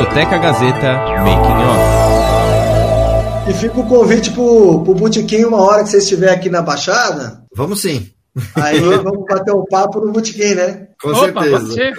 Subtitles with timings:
[0.00, 3.50] Discoteca Gazeta Making Off.
[3.50, 7.42] E fica o convite pro, pro Botequim uma hora que você estiver aqui na Baixada.
[7.54, 8.08] Vamos sim.
[8.54, 10.88] Aí vamos bater um papo no Botequim, né?
[11.02, 11.92] Com Opa, certeza.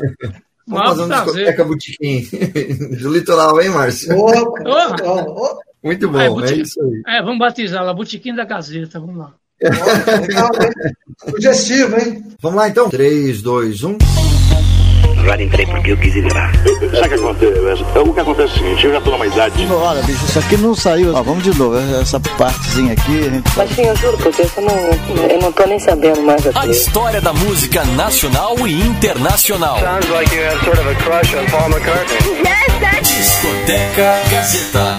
[0.67, 1.33] Vamos fazer um prazer.
[1.33, 2.27] discoteca botiquim
[2.99, 4.17] do litoral, hein, Márcio?
[4.17, 4.63] Opa,
[5.05, 5.59] Oh.
[5.83, 7.03] Muito bom, Ah, é é, isso aí.
[7.17, 9.33] É, vamos batizar lá, Botequim da Gazeta, vamos lá.
[11.29, 12.23] Sugestivo, hein?
[12.41, 12.87] Vamos lá então?
[12.87, 12.89] um.
[12.89, 13.97] 3, 2, 1.
[15.21, 16.51] Agora entrei porque eu quis entrar.
[16.55, 17.83] Sabe o que acontece?
[17.99, 19.67] O que acontece é o seguinte, eu já tô numa idade.
[19.71, 21.13] Olha, bicho, isso aqui não saiu.
[21.13, 21.77] Ó, vamos de novo.
[22.01, 25.51] Essa partezinha aqui, a gente Mas sim, eu juro por Deus, eu não, eu não
[25.51, 26.71] tô nem sabendo mais A aqui.
[26.71, 29.79] história da música nacional e internacional.
[29.79, 32.17] Sounds like you have sort of a crush on Paul McCartney.
[33.03, 34.97] Discoteca Gazeta.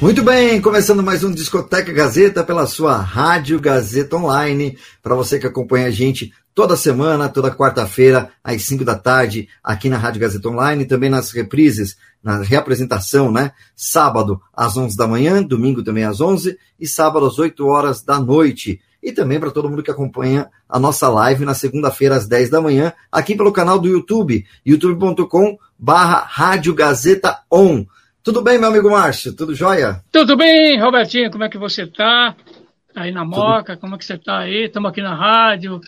[0.00, 4.76] Muito bem, começando mais um Discoteca Gazeta pela sua Rádio Gazeta Online.
[5.02, 9.88] Para você que acompanha a gente toda semana, toda quarta-feira, às 5 da tarde, aqui
[9.88, 13.52] na Rádio Gazeta Online, também nas reprises, na reapresentação, né?
[13.74, 18.20] Sábado às 11 da manhã, domingo também às 11 e sábado às 8 horas da
[18.20, 18.80] noite.
[19.02, 22.60] E também para todo mundo que acompanha a nossa live na segunda-feira às 10 da
[22.60, 27.84] manhã, aqui pelo canal do YouTube, youtube.com barra Rádio Gazeta On.
[28.22, 29.36] Tudo bem, meu amigo Márcio?
[29.36, 30.02] Tudo jóia?
[30.10, 31.30] Tudo bem, Robertinho?
[31.30, 32.34] Como é que você tá?
[32.96, 34.64] Aí na Moca, como é que você tá aí?
[34.64, 35.80] Estamos aqui na rádio,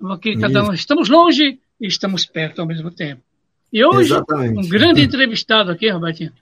[0.00, 3.20] estamos aqui, cada um, estamos longe e estamos perto ao mesmo tempo.
[3.72, 4.58] E hoje, Exatamente.
[4.58, 6.32] um grande entrevistado aqui, Robertinho.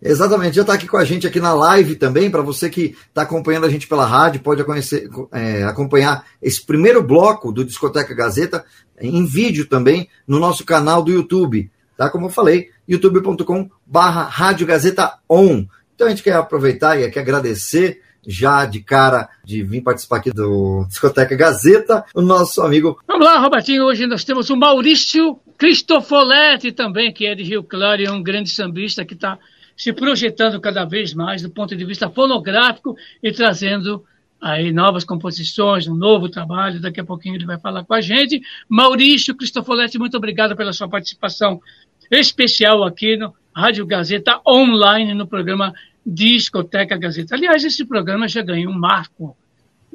[0.00, 3.22] Exatamente, já está aqui com a gente aqui na live também, para você que está
[3.22, 8.64] acompanhando a gente pela rádio, pode conhecer- é, acompanhar esse primeiro bloco do Discoteca Gazeta
[9.00, 12.08] em vídeo também no nosso canal do YouTube, tá?
[12.08, 15.64] Como eu falei, youtube.com barra Rádio Gazeta On.
[15.96, 20.30] Então a gente quer aproveitar e quer agradecer já de cara de vir participar aqui
[20.30, 23.84] do Discoteca Gazeta, o nosso amigo Vamos lá, Robertinho.
[23.84, 28.22] Hoje nós temos o Maurício Cristofoletti também, que é de Rio Claro e é um
[28.22, 29.38] grande sambista que está
[29.74, 34.04] se projetando cada vez mais do ponto de vista fonográfico e trazendo
[34.38, 36.82] aí novas composições, um novo trabalho.
[36.82, 38.42] Daqui a pouquinho ele vai falar com a gente.
[38.68, 41.62] Maurício Cristofoletti, muito obrigado pela sua participação
[42.10, 45.72] especial aqui no Rádio Gazeta Online, no programa
[46.14, 47.34] Discoteca Gazeta.
[47.34, 49.36] Aliás, esse programa já ganhou um marco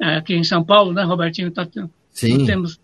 [0.00, 1.50] eh, aqui em São Paulo, né, Robertinho?
[1.50, 1.66] Tá,
[2.10, 2.46] Sim.
[2.46, 2.78] temos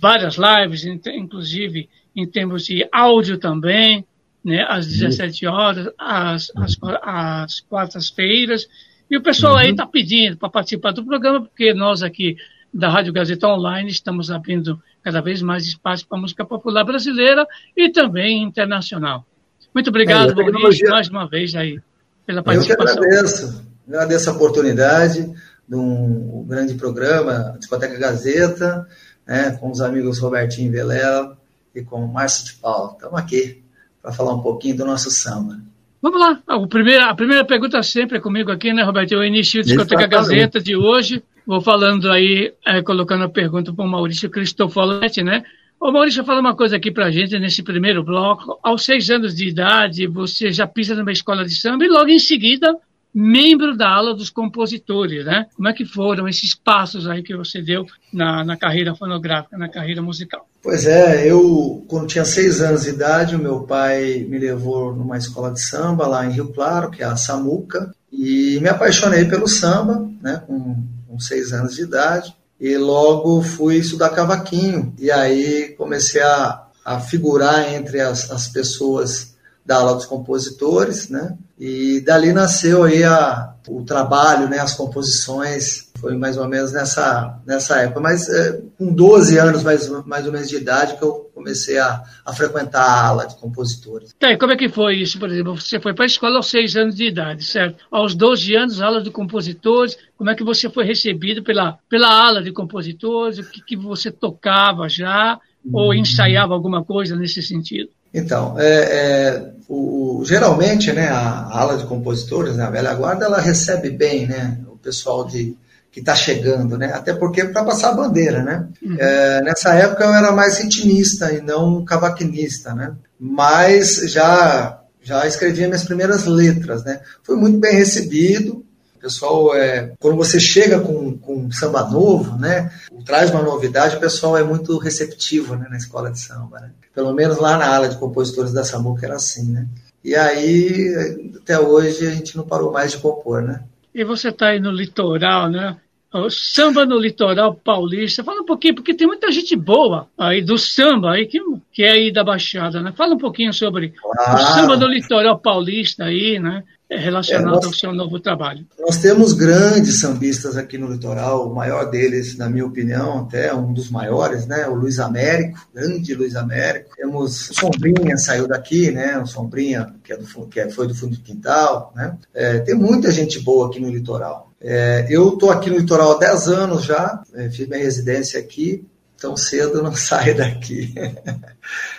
[0.00, 4.04] várias lives, in- inclusive em termos de áudio também,
[4.44, 8.68] né, às 17 horas, às, às, às quartas-feiras.
[9.10, 12.36] E o pessoal aí está pedindo para participar do programa, porque nós aqui
[12.72, 17.46] da Rádio Gazeta Online estamos abrindo cada vez mais espaço para a música popular brasileira
[17.76, 19.24] e também internacional.
[19.72, 21.78] Muito obrigado, É, a Maurício, tecnologia- mais uma vez aí
[22.26, 22.96] pela Eu que participação.
[23.02, 23.66] agradeço.
[23.88, 25.32] Agradeço a oportunidade
[25.68, 28.86] de um grande programa, Discoteca Gazeta,
[29.26, 31.36] né, com os amigos Robertinho Velela
[31.74, 32.92] e com o Márcio de Paula.
[32.92, 33.62] Estamos aqui
[34.02, 35.58] para falar um pouquinho do nosso samba.
[36.02, 36.40] Vamos lá.
[36.56, 39.12] O primeiro- a primeira pergunta sempre é comigo aqui, né, Roberto?
[39.12, 40.28] Eu inicio a discoteca Exatamente.
[40.36, 41.22] Gazeta de hoje.
[41.46, 45.42] Vou falando aí, eh, colocando a pergunta para o Maurício Cristofoletti, né?
[45.78, 48.58] Ô Maurício, fala uma coisa aqui pra gente nesse primeiro bloco.
[48.62, 52.18] Aos seis anos de idade, você já pisa numa escola de samba e logo em
[52.18, 52.76] seguida,
[53.14, 55.46] membro da ala dos compositores, né?
[55.54, 59.68] Como é que foram esses passos aí que você deu na, na carreira fonográfica, na
[59.68, 60.48] carreira musical?
[60.62, 65.16] Pois é, eu, quando tinha seis anos de idade, o meu pai me levou numa
[65.16, 69.46] escola de samba lá em Rio Claro, que é a Samuca, e me apaixonei pelo
[69.46, 75.74] samba, né, com, com seis anos de idade, e logo fui estudar cavaquinho, e aí
[75.76, 79.34] comecei a, a figurar entre as, as pessoas
[79.64, 85.85] da aula dos compositores, né, e dali nasceu aí a, o trabalho, né, as composições,
[85.98, 90.32] foi mais ou menos nessa, nessa época, mas é, com 12 anos mais, mais ou
[90.32, 94.14] menos de idade que eu comecei a, a frequentar a ala de compositores.
[94.18, 95.60] Tá, e como é que foi isso, por exemplo?
[95.60, 97.84] Você foi para a escola aos seis anos de idade, certo?
[97.90, 102.42] Aos 12 anos, aula de compositores, como é que você foi recebido pela, pela ala
[102.42, 103.38] de compositores?
[103.38, 105.38] O que, que você tocava já?
[105.72, 107.90] Ou ensaiava alguma coisa nesse sentido?
[108.14, 113.40] Então, é, é, o, geralmente, né, a ala de compositores, né, a velha guarda, ela
[113.40, 115.56] recebe bem, né, o pessoal de
[115.96, 118.68] que está chegando, né, até porque para passar a bandeira, né.
[118.98, 125.68] É, nessa época eu era mais ritmista e não cavaquinista, né, mas já já escrevia
[125.68, 127.00] minhas primeiras letras, né.
[127.22, 128.62] Fui muito bem recebido.
[128.96, 132.70] O pessoal, é, quando você chega com, com samba novo, né,
[133.06, 136.60] traz uma novidade, o pessoal é muito receptivo né, na escola de samba.
[136.60, 136.72] Né?
[136.94, 139.52] Pelo menos lá na ala de compositores da Samuca era assim.
[139.52, 139.66] Né?
[140.04, 143.42] E aí, até hoje, a gente não parou mais de compor.
[143.42, 143.62] Né?
[143.94, 145.76] E você está aí no litoral, né?
[146.12, 148.24] O samba no litoral paulista.
[148.24, 151.40] Fala um pouquinho, porque tem muita gente boa aí do samba aí que,
[151.72, 152.92] que é aí da Baixada, né?
[152.96, 156.62] Fala um pouquinho sobre o samba no litoral paulista aí, né?
[156.88, 158.64] Relacionado é, nós, ao seu novo trabalho.
[158.78, 163.72] Nós temos grandes sambistas aqui no litoral, o maior deles, na minha opinião, até um
[163.72, 164.68] dos maiores, né?
[164.68, 166.94] O Luiz Américo, grande Luiz Américo.
[166.96, 169.18] Temos o Sombrinha, saiu daqui, né?
[169.18, 172.16] O Sombrinha, que, é do, que é, foi do fundo do quintal, né?
[172.32, 174.45] É, tem muita gente boa aqui no litoral.
[174.68, 178.84] É, eu estou aqui no litoral há 10 anos já, é, fiz minha residência aqui,
[179.16, 180.92] tão cedo não saio daqui.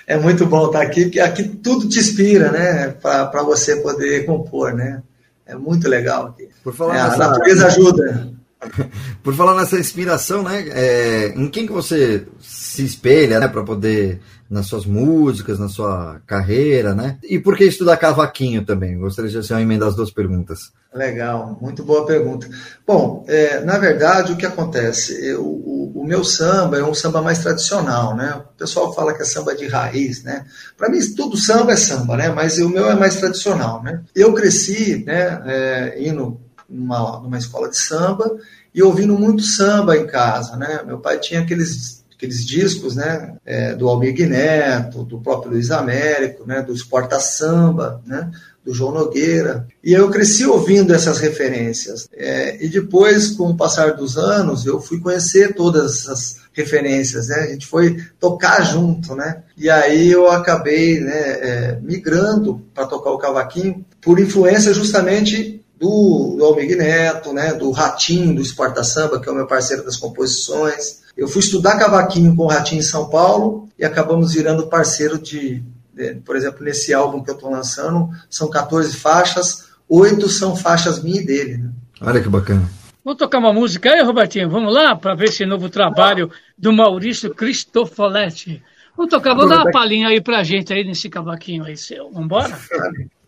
[0.05, 2.89] é muito bom estar aqui, porque aqui tudo te inspira, né?
[2.89, 5.01] Para você poder compor, né?
[5.45, 6.49] É muito legal aqui.
[6.61, 7.15] Por falar é, nessa...
[7.15, 8.36] A natureza ajuda.
[9.23, 10.65] Por falar nessa inspiração, né?
[10.69, 13.47] É, em quem que você se espelha, né?
[13.47, 14.19] Para poder
[14.49, 17.17] nas suas músicas, na sua carreira, né?
[17.23, 18.97] E por que estudar cavaquinho também?
[18.97, 20.71] Gostaria de assim, emendar as duas perguntas.
[20.93, 22.47] Legal, muito boa pergunta.
[22.85, 25.13] Bom, é, na verdade, o que acontece?
[25.25, 28.35] Eu, o, o, meu samba é um samba mais tradicional, né?
[28.35, 30.45] O pessoal fala que é samba de raiz, né?
[30.77, 32.29] Para mim, tudo samba é samba, né?
[32.29, 34.01] Mas o meu é mais tradicional, né?
[34.15, 36.39] Eu cresci, né, é, indo
[36.69, 38.37] numa, numa escola de samba
[38.73, 40.81] e ouvindo muito samba em casa, né?
[40.85, 46.47] Meu pai tinha aqueles aqueles discos, né, é, do Almir Neto, do próprio Luiz Américo,
[46.47, 48.31] né, do Esporta Samba, né,
[48.65, 49.67] do João Nogueira.
[49.83, 52.09] E eu cresci ouvindo essas referências.
[52.11, 57.35] É, e depois, com o passar dos anos, eu fui conhecer todas essas referências, né?
[57.35, 59.43] A gente foi tocar junto, né?
[59.55, 66.35] E aí eu acabei né, é, migrando para tocar o cavaquinho por influência justamente do,
[66.37, 67.53] do Almir Neto, né?
[67.53, 71.01] Do Ratinho, do Esporta Samba, que é o meu parceiro das composições.
[71.15, 75.63] Eu fui estudar cavaquinho com o Ratinho em São Paulo e acabamos virando parceiro de,
[75.93, 81.01] de por exemplo, nesse álbum que eu estou lançando, são 14 faixas, oito são faixas
[81.01, 81.57] minha e dele.
[81.57, 81.69] Né?
[82.01, 82.69] Olha que bacana.
[83.03, 84.49] Vamos tocar uma música aí, Robertinho?
[84.49, 88.61] Vamos lá para ver esse novo trabalho do Maurício Cristofoletti.
[88.97, 92.05] Vamos tocar, vamos dar uma palhinha aí pra gente aí nesse cavaquinho aí seu.
[92.05, 92.59] Vamos embora?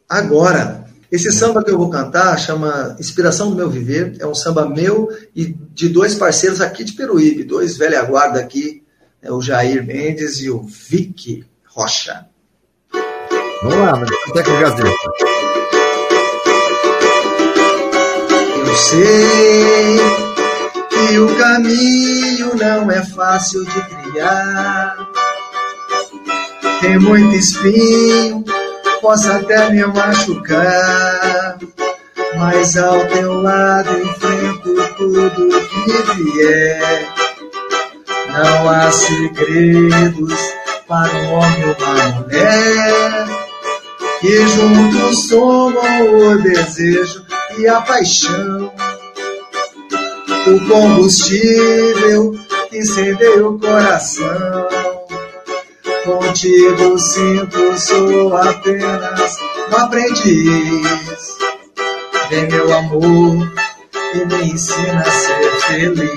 [0.09, 0.85] Agora.
[1.11, 4.15] Esse samba que eu vou cantar chama Inspiração do Meu Viver.
[4.19, 8.83] É um samba meu e de dois parceiros aqui de Peruíbe, dois velha guarda aqui,
[9.21, 12.27] né, o Jair Mendes e o Vicky Rocha.
[13.63, 14.59] Vamos lá, até com o
[18.67, 19.97] Eu sei
[20.89, 24.95] que o caminho não é fácil de trilhar.
[26.81, 28.45] Tem muito espinho
[29.01, 31.57] possa até me machucar,
[32.37, 37.07] mas ao teu lado enfrento tudo que vier.
[38.31, 40.33] Não há segredos
[40.87, 43.27] para um homem ou uma mulher,
[44.19, 47.25] que juntos somam o desejo
[47.57, 48.71] e a paixão.
[50.47, 52.33] O combustível
[52.69, 54.78] que incendeia o coração
[56.09, 59.37] Contigo sinto, sou apenas
[59.71, 61.37] um aprendiz.
[62.31, 63.53] Vem meu amor
[64.15, 66.09] e me ensina a ser feliz.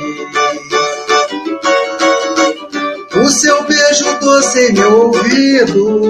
[3.14, 6.08] O seu beijo doce em meu ouvido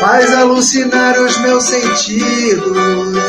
[0.00, 3.22] faz alucinar os meus sentidos.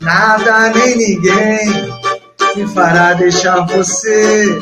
[0.00, 1.92] Nada nem ninguém
[2.56, 4.58] me fará deixar você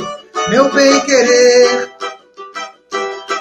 [0.50, 1.90] meu bem querer,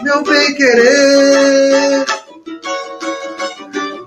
[0.03, 2.05] meu bem querer.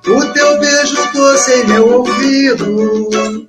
[0.06, 3.46] O teu beijo doce em meu ouvido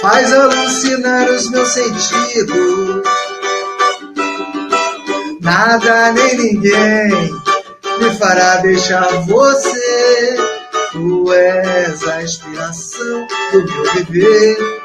[0.00, 3.02] faz alucinar os meus sentidos.
[5.42, 7.10] Nada nem ninguém
[8.00, 10.36] me fará deixar você.
[10.92, 14.81] Tu és a inspiração do meu viver.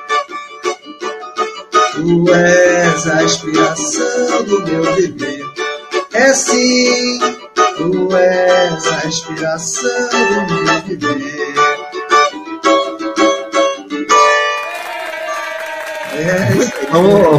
[2.08, 5.44] Tu és a inspiração do meu viver.
[6.14, 7.20] É sim,
[7.76, 11.54] tu és a inspiração do meu viver.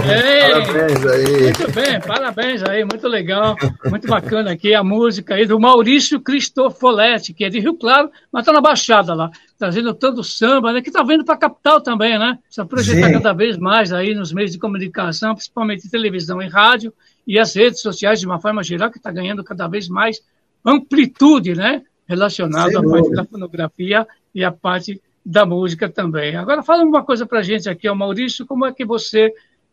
[0.06, 1.42] É, parabéns aí.
[1.44, 3.56] Muito bem, parabéns aí, muito legal,
[3.86, 8.42] muito bacana aqui a música aí do Maurício Cristofoletti, que é de Rio Claro, mas
[8.42, 12.16] está na Baixada lá trazendo tanto samba, né, que está vindo para a capital também,
[12.16, 12.38] né?
[12.44, 13.12] Precisa projetar Sim.
[13.14, 16.94] cada vez mais aí nos meios de comunicação, principalmente televisão e rádio,
[17.26, 20.20] e as redes sociais de uma forma geral, que está ganhando cada vez mais
[20.64, 21.82] amplitude, né?
[22.06, 26.36] Relacionado à parte da fonografia e à parte da música também.
[26.36, 29.32] Agora fala uma coisa para a gente aqui, Maurício, como é que você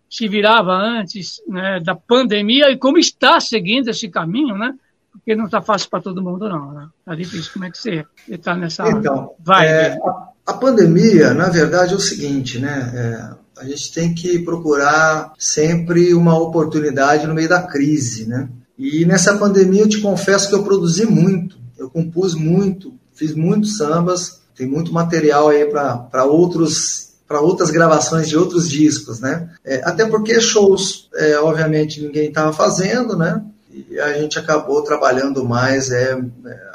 [0.10, 4.74] se virava antes né, da pandemia e como está seguindo esse caminho, né?
[5.18, 6.74] Porque não está fácil para todo mundo, não.
[6.74, 6.88] Né?
[7.06, 7.52] Tá difícil.
[7.54, 9.68] Como é que você está nessa Então, vibe?
[9.68, 12.92] é, a, a pandemia, na verdade, é o seguinte, né?
[12.94, 18.50] É, a gente tem que procurar sempre uma oportunidade no meio da crise, né?
[18.78, 23.78] E nessa pandemia eu te confesso que eu produzi muito, eu compus muito, fiz muitos
[23.78, 29.50] sambas, tem muito material aí para outros para outras gravações de outros discos, né?
[29.66, 33.44] É, até porque shows, é, obviamente, ninguém estava fazendo, né?
[33.90, 36.18] E a gente acabou trabalhando mais é,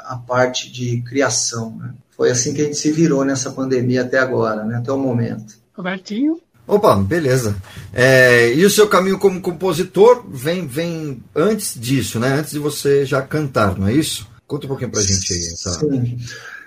[0.05, 1.93] a parte de criação, né?
[2.11, 4.77] Foi assim que a gente se virou nessa pandemia até agora, né?
[4.77, 5.55] Até o momento.
[5.73, 6.39] Robertinho?
[6.67, 7.55] Opa, beleza.
[7.91, 12.35] É, e o seu caminho como compositor vem, vem antes disso, né?
[12.35, 14.27] Antes de você já cantar, não é isso?
[14.45, 15.39] Conta um pouquinho pra gente aí.
[15.39, 15.79] Essa...
[15.79, 16.17] Sim.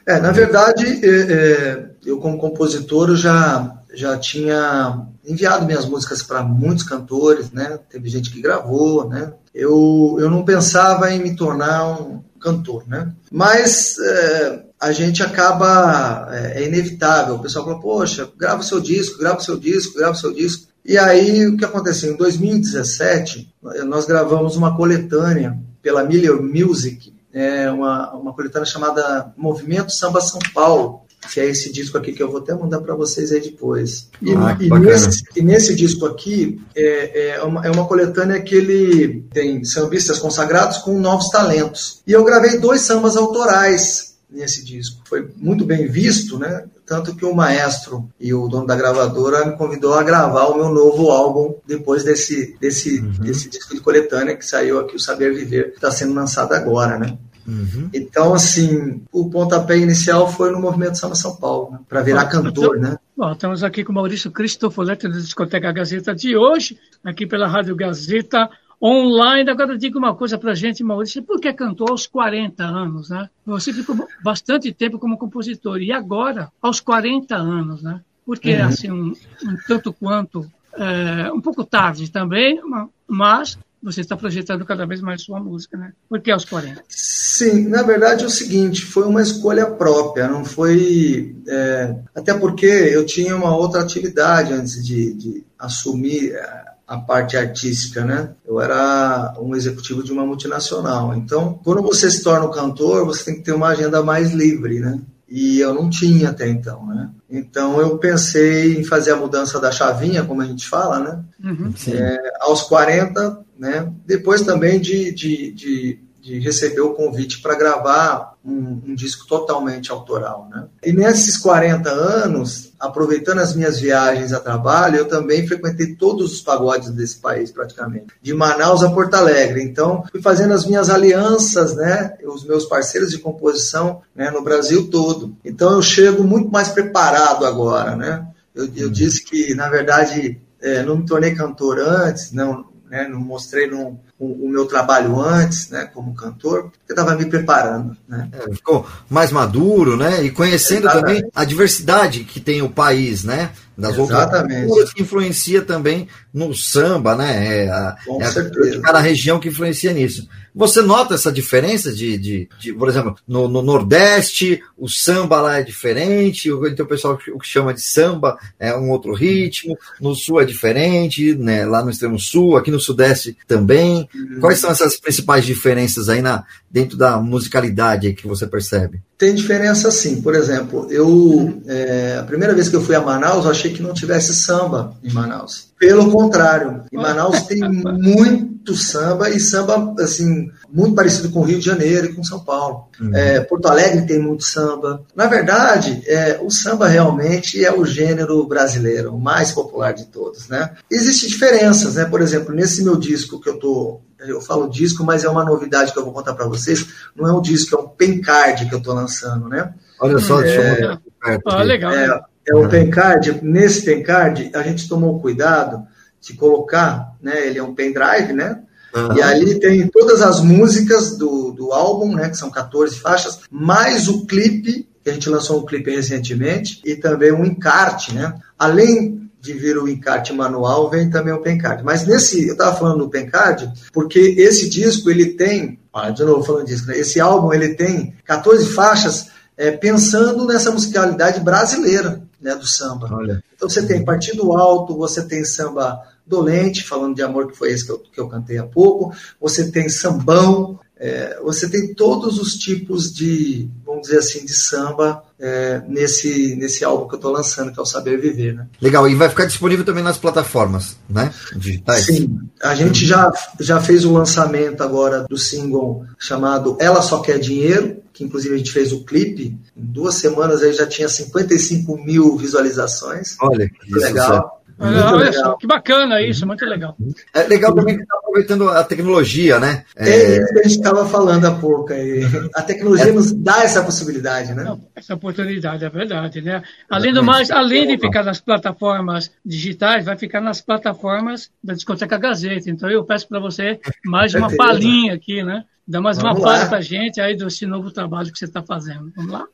[0.06, 6.22] É, na verdade, é, é, eu como compositor eu já, já tinha enviado minhas músicas
[6.22, 7.78] para muitos cantores, né?
[7.90, 9.32] Teve gente que gravou, né?
[9.54, 13.12] Eu, eu não pensava em me tornar um cantor, né?
[13.30, 17.36] Mas é, a gente acaba, é, é, inevitável.
[17.36, 20.32] O pessoal fala, poxa, grava o seu disco, grava o seu disco, grava o seu
[20.32, 20.66] disco.
[20.84, 22.12] E aí, o que aconteceu?
[22.12, 23.50] Em 2017,
[23.86, 30.38] nós gravamos uma coletânea pela Miller Music, é uma, uma coletânea chamada Movimento Samba São
[30.54, 34.08] Paulo, que é esse disco aqui que eu vou até mandar para vocês aí depois.
[34.20, 38.54] E, ah, e, nesse, e, nesse, disco aqui é, é, uma, é uma coletânea que
[38.54, 42.02] ele tem sambistas consagrados com novos talentos.
[42.06, 45.00] E eu gravei dois sambas autorais nesse disco.
[45.04, 46.64] Foi muito bem visto, né?
[46.84, 50.68] Tanto que o maestro e o dono da gravadora me convidou a gravar o meu
[50.68, 53.12] novo álbum depois desse, desse, uhum.
[53.20, 56.98] desse disco de coletânea que saiu aqui, o Saber Viver, que está sendo lançado agora,
[56.98, 57.16] né?
[57.46, 57.90] Uhum.
[57.92, 61.78] Então, assim, o pontapé inicial foi no Movimento Samba São Paulo, né?
[61.88, 62.96] para virar cantor, né?
[63.16, 67.76] Bom, estamos aqui com o Maurício Cristofoletti da Discoteca Gazeta de hoje, aqui pela Rádio
[67.76, 68.48] Gazeta
[68.82, 69.48] online.
[69.50, 73.28] Agora diga uma coisa para a gente, Maurício, por que cantou aos 40 anos, né?
[73.46, 78.00] Você ficou bastante tempo como compositor, e agora, aos 40 anos, né?
[78.26, 78.66] Porque, uhum.
[78.66, 79.12] assim, um,
[79.44, 80.46] um, tanto quanto,
[80.76, 82.60] é, um pouco tarde também,
[83.06, 85.92] mas você está projetando cada vez mais sua música, né?
[86.08, 86.82] Por que aos 40?
[86.88, 91.36] Sim, na verdade é o seguinte, foi uma escolha própria, não foi...
[91.46, 97.36] É, até porque eu tinha uma outra atividade antes de, de assumir é, a parte
[97.36, 98.30] artística, né?
[98.46, 101.14] Eu era um executivo de uma multinacional.
[101.14, 104.80] Então, quando você se torna um cantor, você tem que ter uma agenda mais livre,
[104.80, 104.98] né?
[105.28, 107.10] E eu não tinha até então, né?
[107.28, 111.24] Então eu pensei em fazer a mudança da chavinha, como a gente fala, né?
[111.42, 111.74] Uhum.
[111.88, 113.92] É, aos 40, né?
[114.06, 119.92] Depois também de, de, de de receber o convite para gravar um, um, disco totalmente
[119.92, 120.48] autoral.
[120.50, 120.64] Né?
[120.82, 126.40] E nesses 40 anos, aproveitando as minhas viagens a trabalho, eu também frequentei todos os
[126.40, 129.62] pagodes desse país, praticamente, de Manaus a Porto Alegre.
[129.62, 134.88] Então, fui fazendo as minhas alianças, né, os meus parceiros de composição né, no Brasil
[134.88, 135.36] todo.
[135.44, 137.96] Então, eu chego muito mais preparado agora.
[137.96, 138.26] Né?
[138.54, 143.18] Eu, eu disse que, na verdade, é, não me tornei cantor antes, não, né, não
[143.20, 147.96] mostrei no, o, o, meu trabalho antes, né, como cantor, porque estava me preparando.
[148.08, 148.28] Né.
[148.32, 151.16] É, ficou mais maduro, né, e conhecendo Exatamente.
[151.16, 154.70] também a diversidade que tem o país, né, das Exatamente.
[154.70, 158.80] outras que influencia também no samba, né, é a, Com é certeza.
[158.80, 160.28] cada região que influencia nisso.
[160.54, 165.58] Você nota essa diferença de, de, de por exemplo, no, no, Nordeste, o samba lá
[165.58, 170.14] é diferente, então o pessoal o que chama de samba é um outro ritmo, no
[170.14, 174.03] Sul é diferente, né, lá no extremo Sul, aqui no Sudeste também.
[174.14, 174.40] Uhum.
[174.40, 179.02] Quais são essas principais diferenças aí na, dentro da musicalidade que você percebe?
[179.16, 180.20] Tem diferença sim.
[180.20, 183.82] Por exemplo, eu é, a primeira vez que eu fui a Manaus, eu achei que
[183.82, 185.68] não tivesse samba em Manaus.
[185.78, 191.58] Pelo contrário, em Manaus tem muito samba e samba assim muito parecido com o Rio
[191.58, 192.88] de Janeiro e com São Paulo.
[193.00, 193.14] Uhum.
[193.14, 195.04] É, Porto Alegre tem muito samba.
[195.14, 200.48] Na verdade, é, o samba realmente é o gênero brasileiro, o mais popular de todos,
[200.48, 200.70] né?
[200.90, 202.04] Existem diferenças, né?
[202.04, 205.92] Por exemplo, nesse meu disco que eu tô eu falo disco, mas é uma novidade
[205.92, 206.86] que eu vou contar para vocês.
[207.14, 209.74] Não é um disco, é um pencard que eu estou lançando, né?
[210.00, 210.92] Olha só, deixa eu
[211.26, 211.92] é, ah, legal.
[211.92, 213.40] É, é o pencard.
[213.42, 215.86] Nesse pencard, a gente tomou cuidado
[216.24, 217.46] de colocar, né?
[217.46, 218.62] Ele é um pendrive, né?
[218.94, 219.16] Uhum.
[219.16, 222.30] E ali tem todas as músicas do, do álbum, né?
[222.30, 226.96] Que são 14 faixas, mais o clipe, que a gente lançou um clipe recentemente, e
[226.96, 228.34] também um encarte, né?
[228.58, 231.84] Além de vir o encarte manual, vem também o pencard.
[231.84, 236.42] Mas nesse, eu estava falando do pencard, porque esse disco, ele tem, olha, de novo
[236.42, 236.98] falando disso, né?
[236.98, 243.08] esse álbum, ele tem 14 faixas é, pensando nessa musicalidade brasileira né, do samba.
[243.12, 243.42] Olha.
[243.54, 247.84] Então você tem Partido Alto, você tem samba dolente, falando de amor, que foi esse
[247.84, 252.54] que eu, que eu cantei há pouco, você tem sambão, é, você tem todos os
[252.54, 257.72] tipos de, vamos dizer assim, de samba é, nesse, nesse álbum que eu estou lançando,
[257.72, 258.54] que é o Saber Viver.
[258.54, 258.66] Né?
[258.80, 261.32] Legal, e vai ficar disponível também nas plataformas, né?
[261.56, 262.06] Digitais.
[262.06, 267.38] Sim, a gente já, já fez o lançamento agora do single chamado Ela Só Quer
[267.38, 271.98] Dinheiro, que inclusive a gente fez o clipe, em duas semanas aí já tinha 55
[271.98, 273.36] mil visualizações.
[273.40, 274.62] Olha, que legal.
[274.78, 276.96] Olha, só, que bacana isso, muito legal.
[277.32, 279.84] É legal também que está aproveitando a tecnologia, né?
[279.96, 281.92] É, é isso que a gente estava falando há pouco.
[281.92, 282.22] Aí.
[282.54, 283.12] A tecnologia é.
[283.12, 284.64] nos dá essa possibilidade, né?
[284.64, 286.62] Não, essa oportunidade, é verdade, né?
[286.90, 292.18] Além do mais, além de ficar nas plataformas digitais, vai ficar nas plataformas da Discoteca
[292.18, 292.70] Gazeta.
[292.70, 295.64] Então eu peço para você mais uma palhinha aqui, né?
[295.86, 298.62] Dá mais Vamos uma palha para a gente aí desse novo trabalho que você está
[298.62, 299.12] fazendo.
[299.14, 299.44] Vamos lá?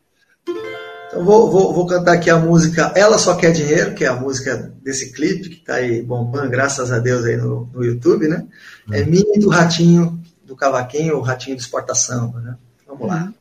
[1.10, 4.14] Então vou, vou, vou, cantar aqui a música Ela Só Quer Dinheiro, que é a
[4.14, 8.44] música desse clipe que está aí bombando, graças a Deus, aí no, no YouTube, né?
[8.88, 8.94] Hum.
[8.94, 12.54] É minha do Ratinho do Cavaquinho, o Ratinho do Exportação, né?
[12.86, 13.32] Vamos lá.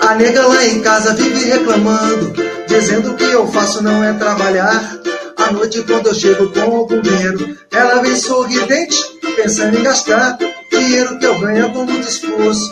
[0.00, 2.32] A nega lá em casa vive reclamando,
[2.66, 5.00] dizendo que eu faço não é trabalhar.
[5.36, 8.98] À noite, quando eu chego com algum dinheiro, ela vem sorridente,
[9.36, 10.36] pensando em gastar.
[10.70, 12.70] Dinheiro que eu ganho com muito esforço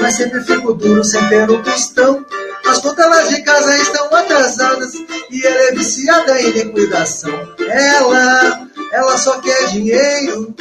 [0.00, 2.24] mas sempre fico duro sem ter um tostão.
[2.66, 4.92] As contas de casa estão atrasadas
[5.30, 7.32] e ela é viciada em liquidação.
[7.68, 10.54] Ela, ela só quer dinheiro,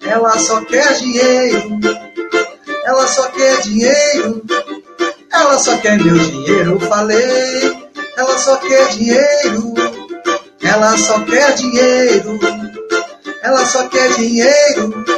[0.00, 1.80] ela só quer dinheiro,
[2.84, 4.42] ela só quer dinheiro,
[5.32, 6.80] ela só quer meu dinheiro.
[6.80, 9.74] Falei, ela só quer dinheiro,
[10.62, 12.38] ela só quer dinheiro,
[13.42, 15.17] ela só quer dinheiro.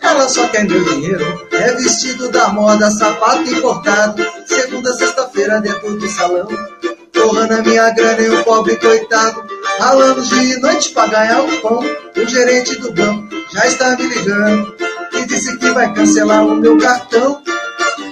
[0.00, 1.48] Ela só quer meu dinheiro.
[1.52, 4.24] É vestido da moda, sapato importado.
[4.46, 6.48] Segunda, sexta-feira dentro do salão.
[7.12, 9.44] Torrando a minha grana e o pobre coitado.
[9.78, 11.80] Ralando de noite pra ganhar o pão.
[12.16, 14.74] O gerente do banco já está me ligando.
[15.12, 17.42] E disse que vai cancelar o meu cartão.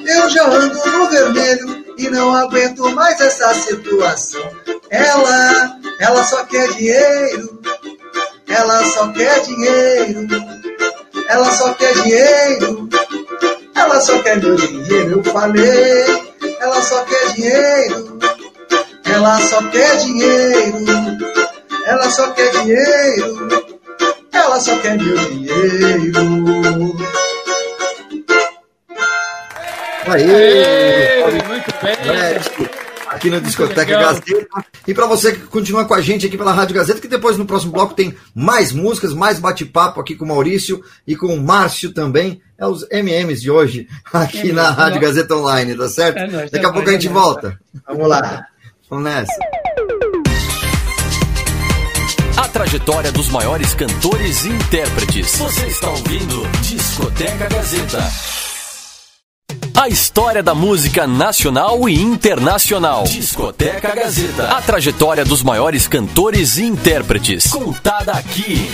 [0.07, 4.43] Eu já ando no vermelho e não aguento mais essa situação.
[4.91, 7.61] Ela, ela só quer dinheiro.
[8.47, 10.27] Ela só quer dinheiro
[11.29, 12.89] ela só quer dinheiro,
[13.75, 16.25] ela só quer meu dinheiro, eu falei,
[16.61, 18.19] ela só quer dinheiro,
[19.05, 20.87] ela só quer dinheiro,
[21.85, 23.79] ela só quer dinheiro,
[24.33, 26.97] ela só quer meu dinheiro.
[30.11, 31.25] Aê!
[31.47, 32.99] Muito bem!
[33.09, 34.47] aqui no Discoteca Gazeta.
[34.89, 37.45] E para você que continua com a gente aqui pela Rádio Gazeta, que depois no
[37.45, 41.93] próximo bloco tem mais músicas, mais bate-papo aqui com o Maurício e com o Márcio
[41.93, 42.41] também.
[42.57, 46.17] É os MMs de hoje aqui na Rádio Gazeta Online, tá certo?
[46.17, 47.61] É nóis, Daqui a pouco a gente volta.
[47.87, 48.47] Vamos lá.
[48.89, 49.39] Vamos nessa.
[52.39, 55.37] A trajetória dos maiores cantores e intérpretes.
[55.37, 58.48] Você está ouvindo Discoteca Gazeta.
[59.81, 63.05] A história da música nacional e internacional.
[63.05, 64.49] Discoteca Gazeta.
[64.49, 67.47] A trajetória dos maiores cantores e intérpretes.
[67.47, 68.69] Contada aqui.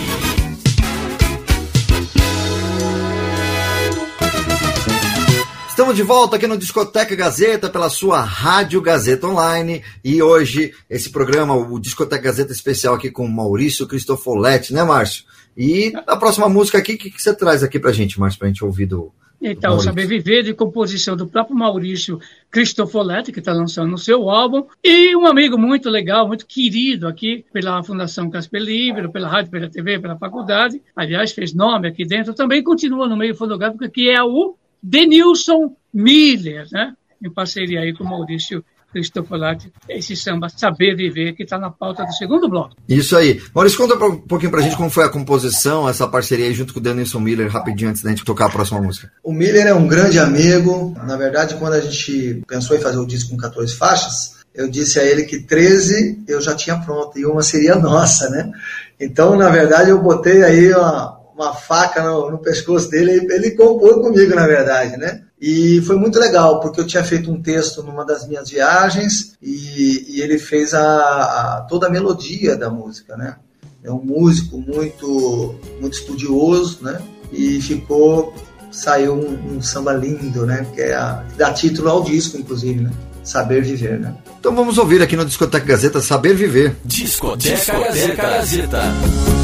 [5.69, 11.11] Estamos de volta aqui no Discoteca Gazeta pela sua Rádio Gazeta Online e hoje esse
[11.11, 15.25] programa, o Discoteca Gazeta especial aqui com Maurício Cristofoletti, né, Márcio?
[15.55, 18.49] E a próxima música aqui, o que, que você traz aqui pra gente, Márcio, pra
[18.49, 19.13] gente ouvir do,
[19.51, 19.91] então, Maurício.
[19.91, 22.19] Saber Viver, de composição do próprio Maurício
[22.51, 27.45] Cristofoletti, que está lançando o seu álbum, e um amigo muito legal, muito querido aqui
[27.53, 32.33] pela Fundação Casper Livre, pela rádio, pela TV, pela faculdade, aliás, fez nome aqui dentro,
[32.33, 36.95] também continua no meio fotográfico, que é o Denilson Miller, né?
[37.25, 42.05] em parceria aí com o Maurício Cristofolati, esse samba Saber Viver, que está na pauta
[42.05, 42.77] do segundo bloco.
[42.89, 43.43] Isso aí.
[43.53, 46.79] Maurício, conta um pouquinho pra gente como foi a composição, essa parceria aí junto com
[46.79, 49.11] o Denilson Miller, rapidinho, antes da gente tocar a próxima música.
[49.23, 50.95] O Miller é um grande amigo.
[51.05, 55.01] Na verdade, quando a gente pensou em fazer o disco com 14 faixas, eu disse
[55.01, 58.53] a ele que 13 eu já tinha pronto e uma seria nossa, né?
[59.01, 63.95] Então, na verdade, eu botei aí uma, uma faca no, no pescoço dele, ele compôs
[63.97, 65.23] comigo, na verdade, né?
[65.41, 70.15] E foi muito legal, porque eu tinha feito um texto numa das minhas viagens e,
[70.17, 73.37] e ele fez a, a, toda a melodia da música, né?
[73.83, 76.99] É um músico muito, muito estudioso, né?
[77.31, 78.33] E ficou,
[78.71, 80.67] saiu um, um samba lindo, né?
[80.75, 82.91] Que é a, dá título ao disco, inclusive, né?
[83.23, 84.15] Saber Viver, né?
[84.39, 86.77] Então vamos ouvir aqui no Discoteca Gazeta Saber Viver.
[86.85, 88.81] Discoteca, Discoteca Gazeta.
[88.81, 89.44] Tem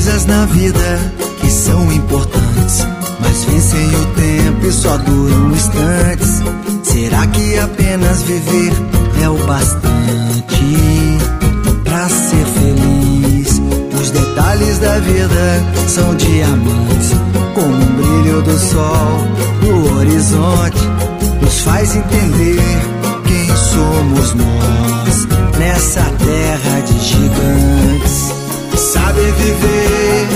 [0.00, 2.86] coisas na vida que são importantes
[3.20, 6.42] mas vencem o tempo e só duram instantes.
[6.82, 8.72] Será que apenas viver
[9.22, 11.18] é o bastante
[11.84, 13.60] pra ser feliz?
[14.00, 17.10] Os detalhes da vida são diamantes,
[17.54, 19.18] como um brilho do sol
[19.60, 20.80] no horizonte,
[21.42, 22.80] nos faz entender
[23.26, 27.79] quem somos nós nessa terra de gigantes.
[28.80, 30.28] Saber viver.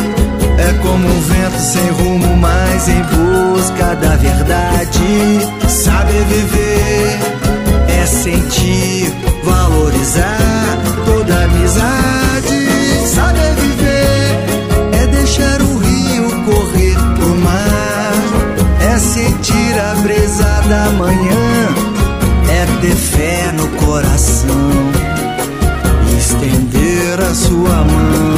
[0.58, 5.40] É como um vento sem rumo, mas em busca da verdade.
[5.68, 7.18] Saber viver.
[7.88, 13.06] É sentir, valorizar toda amizade.
[13.06, 14.94] Saber viver.
[15.02, 18.12] É deixar o rio correr pro mar,
[18.92, 21.68] é sentir a brisa da manhã,
[22.50, 24.92] é ter fé no coração,
[27.20, 28.34] a sua mão.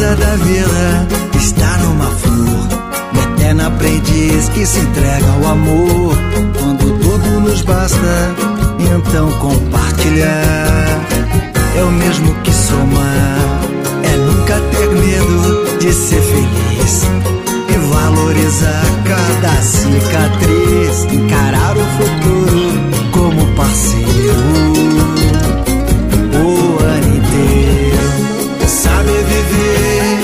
[0.00, 1.06] Da vida
[1.38, 2.68] está numa flor,
[3.12, 5.79] no eterno aprendiz que se entrega ao amor.
[9.10, 11.00] Então compartilhar
[11.76, 13.60] é o mesmo que somar.
[14.04, 17.02] É nunca ter medo de ser feliz
[17.68, 21.12] e valorizar cada cicatriz.
[21.12, 22.72] Encarar o futuro
[23.10, 24.38] como parceiro
[26.32, 28.68] o ano inteiro.
[28.68, 30.20] Saber viver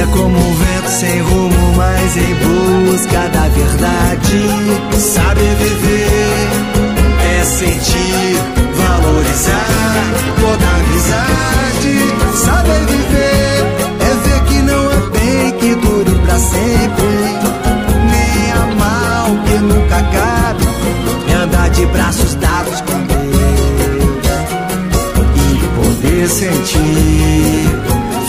[0.00, 5.00] é como um vento sem rumo, mas em busca da verdade.
[5.00, 5.73] Saber viver
[7.64, 8.36] sentir,
[8.74, 9.66] valorizar
[10.40, 11.94] toda amizade.
[12.36, 13.64] Saber viver
[14.00, 17.06] é ver que não há bem que dure pra sempre,
[18.10, 20.64] nem há mal que nunca acabe.
[21.30, 23.24] É andar de braços dados com Deus
[25.36, 27.68] e poder sentir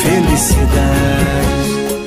[0.02, 0.76] felicidade.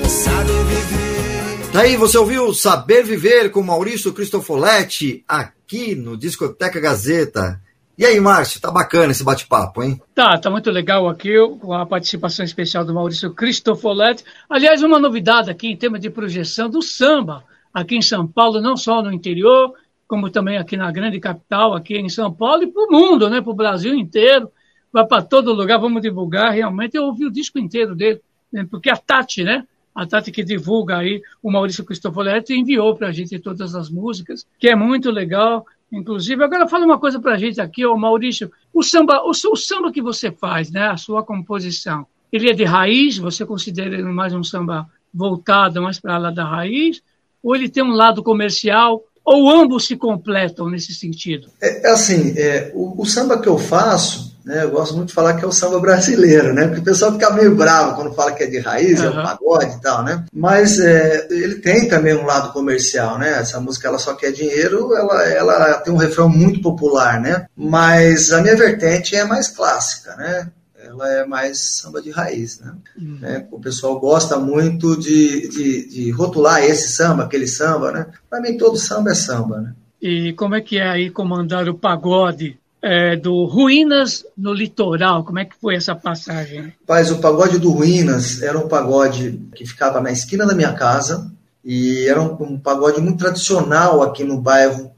[0.09, 1.71] Saber viver.
[1.73, 5.58] Tá aí, você ouviu Saber Viver com Maurício Cristofoletti aqui
[5.96, 7.61] no Discoteca Gazeta.
[7.98, 10.00] E aí, Márcio, tá bacana esse bate-papo, hein?
[10.14, 14.24] Tá, tá muito legal aqui com a participação especial do Maurício Cristofoletti.
[14.48, 18.76] Aliás, uma novidade aqui em termos de projeção do samba, aqui em São Paulo, não
[18.76, 19.74] só no interior,
[20.07, 23.40] como também aqui na grande capital, aqui em São Paulo, e para o mundo, né,
[23.40, 24.50] para o Brasil inteiro.
[24.92, 26.52] Vai para todo lugar, vamos divulgar.
[26.52, 28.20] Realmente, eu ouvi o disco inteiro dele,
[28.52, 29.66] né, porque a Tati, né?
[29.99, 34.47] A Tati que divulga aí, o Maurício Cristofoletti enviou para a gente todas as músicas,
[34.57, 35.67] que é muito legal.
[35.91, 38.49] Inclusive, agora fala uma coisa para a gente aqui, ô Maurício.
[38.73, 40.87] O samba, o, o samba que você faz, né?
[40.87, 43.19] A sua composição, ele é de raiz?
[43.19, 47.03] Você considera ele mais um samba voltado mais para lá da raiz?
[47.43, 49.03] Ou ele tem um lado comercial?
[49.25, 51.49] Ou ambos se completam nesse sentido?
[51.61, 55.14] É, é assim, é, o, o, samba que eu faço, né, eu gosto muito de
[55.14, 56.66] falar que é o samba brasileiro, né?
[56.66, 59.07] Porque o pessoal fica meio bravo quando fala que é de raiz, uhum.
[59.07, 60.24] é o pagode e tal, né?
[60.33, 63.38] Mas é, ele tem também um lado comercial, né?
[63.38, 67.46] Essa música ela só quer dinheiro, ela, ela tem um refrão muito popular, né?
[67.57, 70.48] Mas a minha vertente é mais clássica, né?
[70.81, 72.74] ela é mais samba de raiz, né?
[72.96, 73.18] Uhum.
[73.22, 78.07] É, o pessoal gosta muito de, de, de, rotular esse samba, aquele samba, né?
[78.31, 79.74] Para mim todo samba é samba, né?
[80.01, 85.25] E como é que é aí comandar o pagode é, do Ruínas no Litoral?
[85.25, 86.73] Como é que foi essa passagem?
[86.87, 91.31] Paz, o pagode do Ruínas era um pagode que ficava na esquina da minha casa
[91.64, 94.91] e era um, um pagode muito tradicional aqui no bairro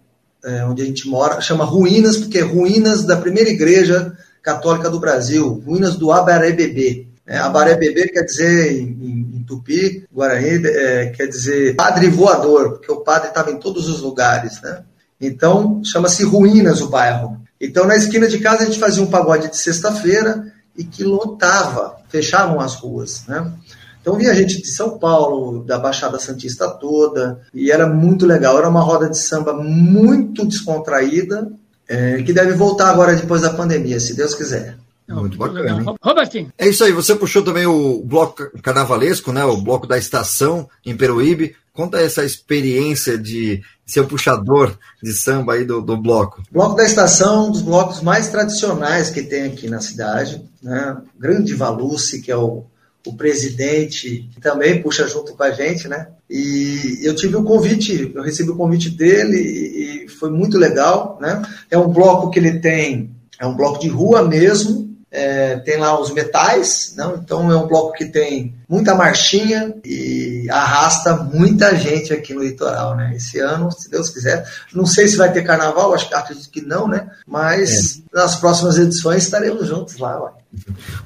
[0.45, 5.01] é, onde a gente mora, chama Ruínas, porque é ruínas da primeira igreja Católica do
[5.01, 7.07] Brasil, ruínas do Abarebebê.
[7.27, 13.03] É, Abarebebê quer dizer, em, em Tupi, Guarani, é, quer dizer padre voador, porque o
[13.03, 14.83] padre estava em todos os lugares, né?
[15.21, 17.40] Então, chama-se Ruínas o bairro.
[17.61, 21.97] Então, na esquina de casa, a gente fazia um pagode de sexta-feira e que lotava,
[22.09, 23.53] fechavam as ruas, né?
[24.01, 28.57] Então vinha gente de São Paulo, da Baixada Santista toda, e era muito legal.
[28.57, 31.51] Era uma roda de samba muito descontraída,
[31.87, 34.79] é, que deve voltar agora depois da pandemia, se Deus quiser.
[35.07, 35.83] Muito bacana.
[35.83, 35.97] Hein?
[36.03, 36.53] Robertinho.
[36.57, 39.45] É isso aí, você puxou também o bloco carnavalesco, né?
[39.45, 41.57] O bloco da estação em Peruíbe.
[41.81, 46.43] Conta essa experiência de ser o puxador de samba aí do, do bloco.
[46.53, 50.45] Bloco da estação, um dos blocos mais tradicionais que tem aqui na cidade.
[50.63, 50.99] Né?
[51.19, 52.65] Grande Valucci, que é o,
[53.07, 56.09] o presidente, que também puxa junto com a gente, né?
[56.29, 61.41] E eu tive o convite, eu recebi o convite dele e foi muito legal, né?
[61.71, 66.01] É um bloco que ele tem, é um bloco de rua mesmo, É, tem lá
[66.01, 67.17] os metais, não?
[67.17, 72.95] então é um bloco que tem muita marchinha e arrasta muita gente aqui no litoral,
[72.95, 73.13] né?
[73.17, 76.61] Esse ano, se Deus quiser, não sei se vai ter carnaval, acho que acredito que
[76.61, 77.11] não, né?
[77.27, 78.17] Mas é.
[78.17, 80.31] nas próximas edições estaremos juntos lá, ué.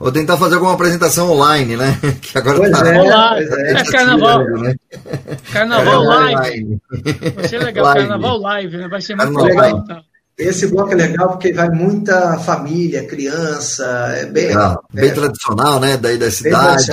[0.01, 1.99] Ou tentar fazer alguma apresentação online, né?
[2.21, 2.87] Que agora pois tá...
[2.87, 3.73] é, pois é.
[3.73, 4.45] é carnaval.
[4.45, 4.75] Né?
[5.53, 6.81] Carnaval live.
[7.35, 8.01] Vai ser legal, live.
[8.01, 8.89] carnaval live, né?
[8.89, 9.79] Vai ser muito legal.
[9.79, 10.14] Então.
[10.37, 13.85] Esse bloco é legal porque vai muita família, criança,
[14.17, 14.83] é bem legal.
[14.93, 15.13] Bem é.
[15.13, 15.97] tradicional, né?
[15.97, 16.91] Daí da cidade.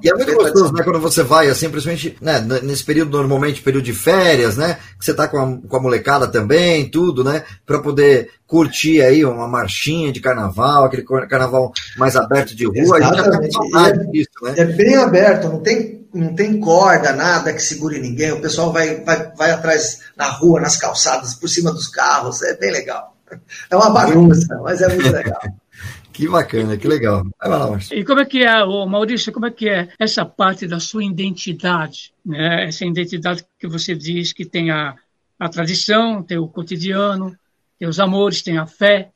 [0.00, 0.84] E é muito bem gostoso, né?
[0.84, 4.78] Quando você vai, assim, principalmente né, nesse período, normalmente, período de férias, né?
[4.96, 7.42] Que você tá com a, com a molecada também, tudo, né?
[7.66, 12.98] Para poder curtir aí uma marchinha de carnaval, aquele carnaval mais aberto de rua.
[12.98, 13.58] Exatamente.
[13.74, 14.54] A gente é, disso, né?
[14.56, 18.32] é bem aberto, não tem não tem corda, nada que segure ninguém.
[18.32, 22.42] O pessoal vai, vai, vai atrás na rua, nas calçadas, por cima dos carros.
[22.42, 23.12] É bem legal.
[23.68, 25.40] É uma bagunça, mas é muito legal.
[26.12, 27.26] Que bacana, que legal.
[27.40, 30.64] Vai lá, E como é que é, ô Maurício, como é que é essa parte
[30.64, 32.14] da sua identidade?
[32.24, 32.68] Né?
[32.68, 34.94] Essa identidade que você diz que tem a,
[35.36, 37.36] a tradição, tem o cotidiano,
[37.80, 39.10] tem os amores, tem a fé,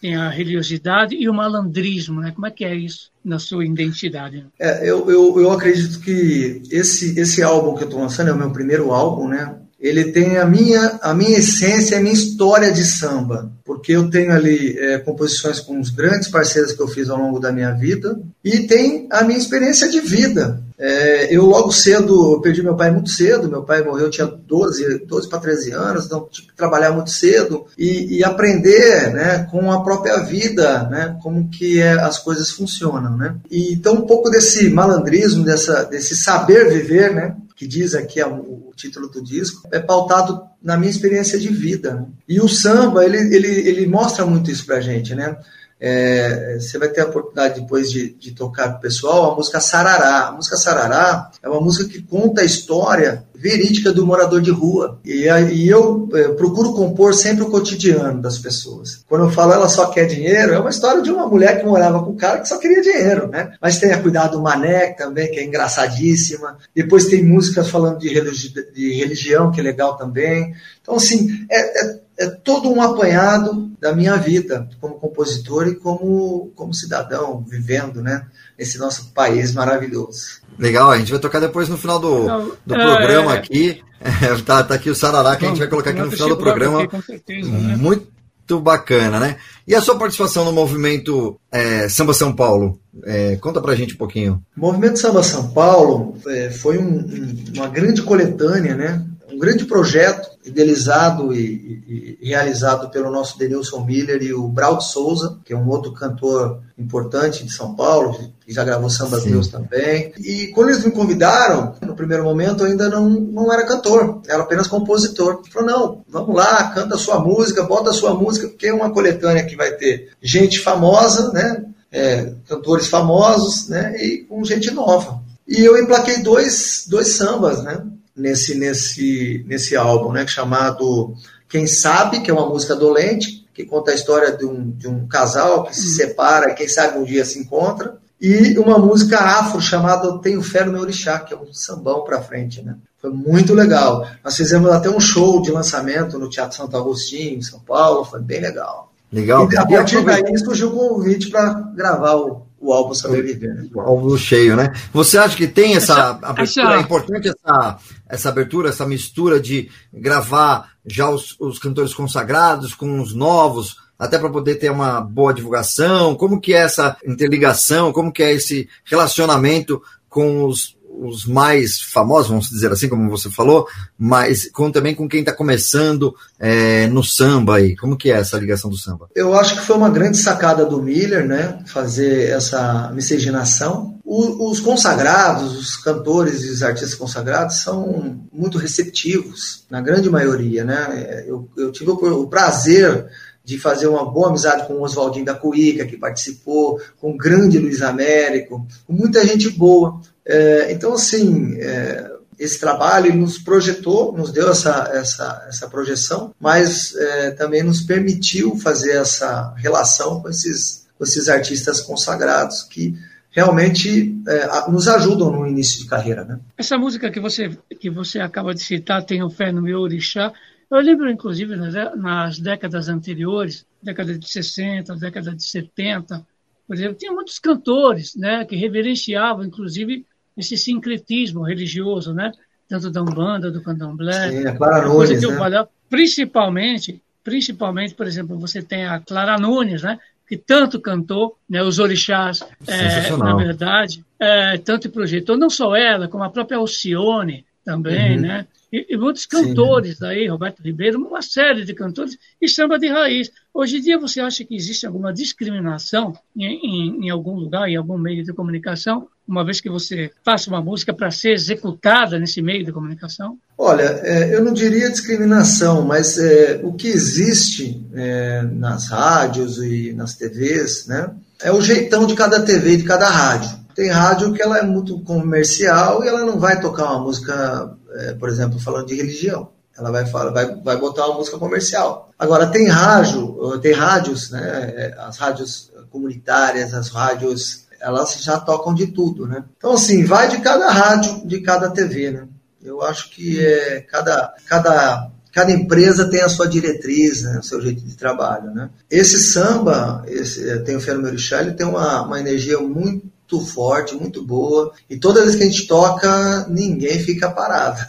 [0.00, 2.32] tem a religiosidade e o malandrismo, né?
[2.32, 4.46] Como é que é isso na sua identidade?
[4.58, 8.36] É, eu, eu, eu acredito que esse, esse álbum que eu estou lançando é o
[8.36, 9.56] meu primeiro álbum, né?
[9.86, 14.32] Ele tem a minha, a minha essência, a minha história de samba, porque eu tenho
[14.32, 18.18] ali é, composições com os grandes parceiros que eu fiz ao longo da minha vida
[18.42, 20.60] e tem a minha experiência de vida.
[20.76, 24.26] É, eu logo cedo, eu perdi meu pai muito cedo, meu pai morreu, eu tinha
[24.26, 29.46] 12, 12 para 13 anos, então tive que trabalhar muito cedo e, e, aprender né,
[29.50, 33.16] com a própria vida, né, como que é, as coisas funcionam.
[33.16, 33.36] Né?
[33.48, 38.65] E, então um pouco desse malandrismo, dessa, desse saber viver, né, que diz aqui o
[38.76, 41.94] título do disco, é pautado na minha experiência de vida.
[41.94, 42.06] Né?
[42.28, 45.36] E o samba, ele, ele, ele mostra muito isso pra gente, né?
[45.78, 49.60] É, você vai ter a oportunidade depois de, de tocar com o pessoal a música
[49.60, 50.28] Sarará.
[50.28, 54.98] A música Sarará é uma música que conta a história verídica do morador de rua.
[55.04, 59.04] E, e eu é, procuro compor sempre o cotidiano das pessoas.
[59.08, 62.02] Quando eu falo ela só quer dinheiro, é uma história de uma mulher que morava
[62.02, 63.52] com um cara que só queria dinheiro, né?
[63.60, 66.56] Mas tem a Cuidado do Mané também, que é engraçadíssima.
[66.74, 70.54] Depois tem músicas falando de, religi de religião, que é legal também.
[70.80, 76.50] Então, assim, é, é é todo um apanhado da minha vida como compositor e como,
[76.54, 78.26] como cidadão, vivendo né,
[78.58, 80.40] nesse nosso país maravilhoso.
[80.58, 83.82] Legal, a gente vai tocar depois no final do, do é, programa é, aqui.
[84.00, 86.36] É, tá, tá aqui o Sarará que a gente vai colocar aqui no final do
[86.36, 86.82] programa.
[86.82, 87.76] Aqui, certeza, né?
[87.76, 89.36] Muito bacana, né?
[89.66, 92.78] E a sua participação no movimento é, Samba São Paulo?
[93.04, 94.42] É, conta pra gente um pouquinho.
[94.56, 99.04] O movimento Samba São Paulo é, foi um, um, uma grande coletânea, né?
[99.36, 104.80] Um grande projeto idealizado e, e, e, realizado pelo nosso Denilson Miller e o Braulio
[104.80, 109.48] Souza, que é um outro cantor importante de São Paulo, que já gravou Samba Deus
[109.48, 110.14] também.
[110.18, 114.42] E quando eles me convidaram, no primeiro momento eu ainda não, não era cantor, era
[114.42, 115.40] apenas compositor.
[115.42, 118.74] Ele falou, não, vamos lá, canta a sua música, bota a sua música, porque é
[118.74, 121.62] uma coletânea que vai ter gente famosa, né?
[121.92, 123.94] É, cantores famosos, né?
[124.02, 125.20] E com gente nova.
[125.46, 127.82] E eu emplaquei dois, dois sambas, né?
[128.16, 131.14] Nesse, nesse, nesse álbum, né, chamado
[131.48, 135.06] Quem Sabe, que é uma música dolente, que conta a história de um, de um
[135.06, 136.08] casal que se uhum.
[136.08, 140.72] separa, quem sabe um dia se encontra, e uma música afro chamada Tenho Fé no
[140.72, 142.76] Meu Orixá, que é um sambão para frente, né?
[142.98, 144.08] Foi muito legal.
[144.24, 148.20] Nós fizemos até um show de lançamento no Teatro Santo Agostinho, em São Paulo, foi
[148.20, 148.90] bem legal.
[149.12, 149.48] Legal.
[149.52, 153.54] E a partir daí surgiu o convite para gravar o, o álbum Saber Viver.
[153.54, 153.68] Né?
[153.74, 154.72] O álbum cheio, né?
[154.92, 156.76] Você acha que tem essa abertura?
[156.76, 163.00] É importante essa, essa abertura, essa mistura de gravar já os, os cantores consagrados com
[163.00, 166.14] os novos, até para poder ter uma boa divulgação?
[166.14, 167.92] Como que é essa interligação?
[167.92, 173.30] Como que é esse relacionamento com os os mais famosos, vamos dizer assim, como você
[173.30, 173.66] falou,
[173.98, 177.76] mas com, também com quem está começando é, no samba aí.
[177.76, 179.08] Como que é essa ligação do samba?
[179.14, 181.58] Eu acho que foi uma grande sacada do Miller, né?
[181.66, 183.98] Fazer essa miscigenação.
[184.04, 190.64] O, os consagrados, os cantores e os artistas consagrados são muito receptivos, na grande maioria,
[190.64, 191.24] né?
[191.26, 193.06] Eu, eu tive o, prazer
[193.44, 197.58] de fazer uma boa amizade com o Oswaldinho da Cuíca, que participou, com o grande
[197.58, 200.00] Luiz Américo, com muita gente boa.
[200.26, 206.94] É, então, assim, é, esse trabalho nos projetou, nos deu essa, essa, essa projeção, mas
[206.96, 212.94] é, também nos permitiu fazer essa relação com esses, com esses artistas consagrados que
[213.30, 216.24] realmente é, nos ajudam no início de carreira.
[216.24, 216.40] Né?
[216.56, 220.32] Essa música que você, que você acaba de citar, Tenho Fé no Meu Orixá,
[220.70, 226.26] eu lembro, inclusive, nas, décadas anteriores, década de 60, década de 70,
[226.66, 230.04] por exemplo, tinha muitos cantores né, que reverenciavam, inclusive,
[230.36, 232.30] esse sincretismo religioso, né?
[232.68, 234.30] tanto da Umbanda, do Candomblé.
[234.30, 235.66] Sim, a Clara Nunes, né?
[235.88, 239.98] Principalmente, principalmente, por exemplo, você tem a Clara Nunes, né?
[240.28, 246.08] que tanto cantou, né, os orixás, é, na verdade, é, tanto projetou, não só ela,
[246.08, 248.22] como a própria Alcione também, uhum.
[248.22, 248.46] né?
[248.72, 250.06] E, e, muitos cantores Sim.
[250.06, 253.30] aí, Roberto Ribeiro, uma série de cantores, e samba de raiz.
[253.54, 257.76] Hoje em dia, você acha que existe alguma discriminação em, em, em algum lugar, em
[257.76, 262.40] algum meio de comunicação, uma vez que você faça uma música para ser executada nesse
[262.40, 263.38] meio de comunicação?
[263.58, 269.92] Olha, é, eu não diria discriminação, mas é, o que existe é, nas rádios e
[269.92, 271.10] nas TVs, né,
[271.42, 273.66] é o jeitão de cada TV e de cada rádio.
[273.74, 278.14] Tem rádio que ela é muito comercial e ela não vai tocar uma música, é,
[278.14, 279.50] por exemplo, falando de religião.
[279.76, 282.10] Ela vai, falar, vai, vai botar uma música comercial.
[282.18, 284.40] Agora, tem rádio, tem rádios, né,
[284.74, 289.44] é, as rádios comunitárias, as rádios elas já tocam de tudo, né?
[289.56, 292.26] Então, assim, vai de cada rádio, de cada TV, né?
[292.62, 297.60] Eu acho que é, cada, cada, cada empresa tem a sua diretriz, né, o seu
[297.60, 298.70] jeito de trabalho, né?
[298.90, 303.06] Esse samba, esse, tem o Fernando Orixá, ele tem uma, uma energia muito
[303.40, 307.80] forte, muito boa, e toda vez que a gente toca, ninguém fica parado.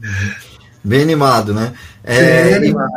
[0.84, 1.74] Bem animado, né?
[2.02, 2.90] É, Bem animado.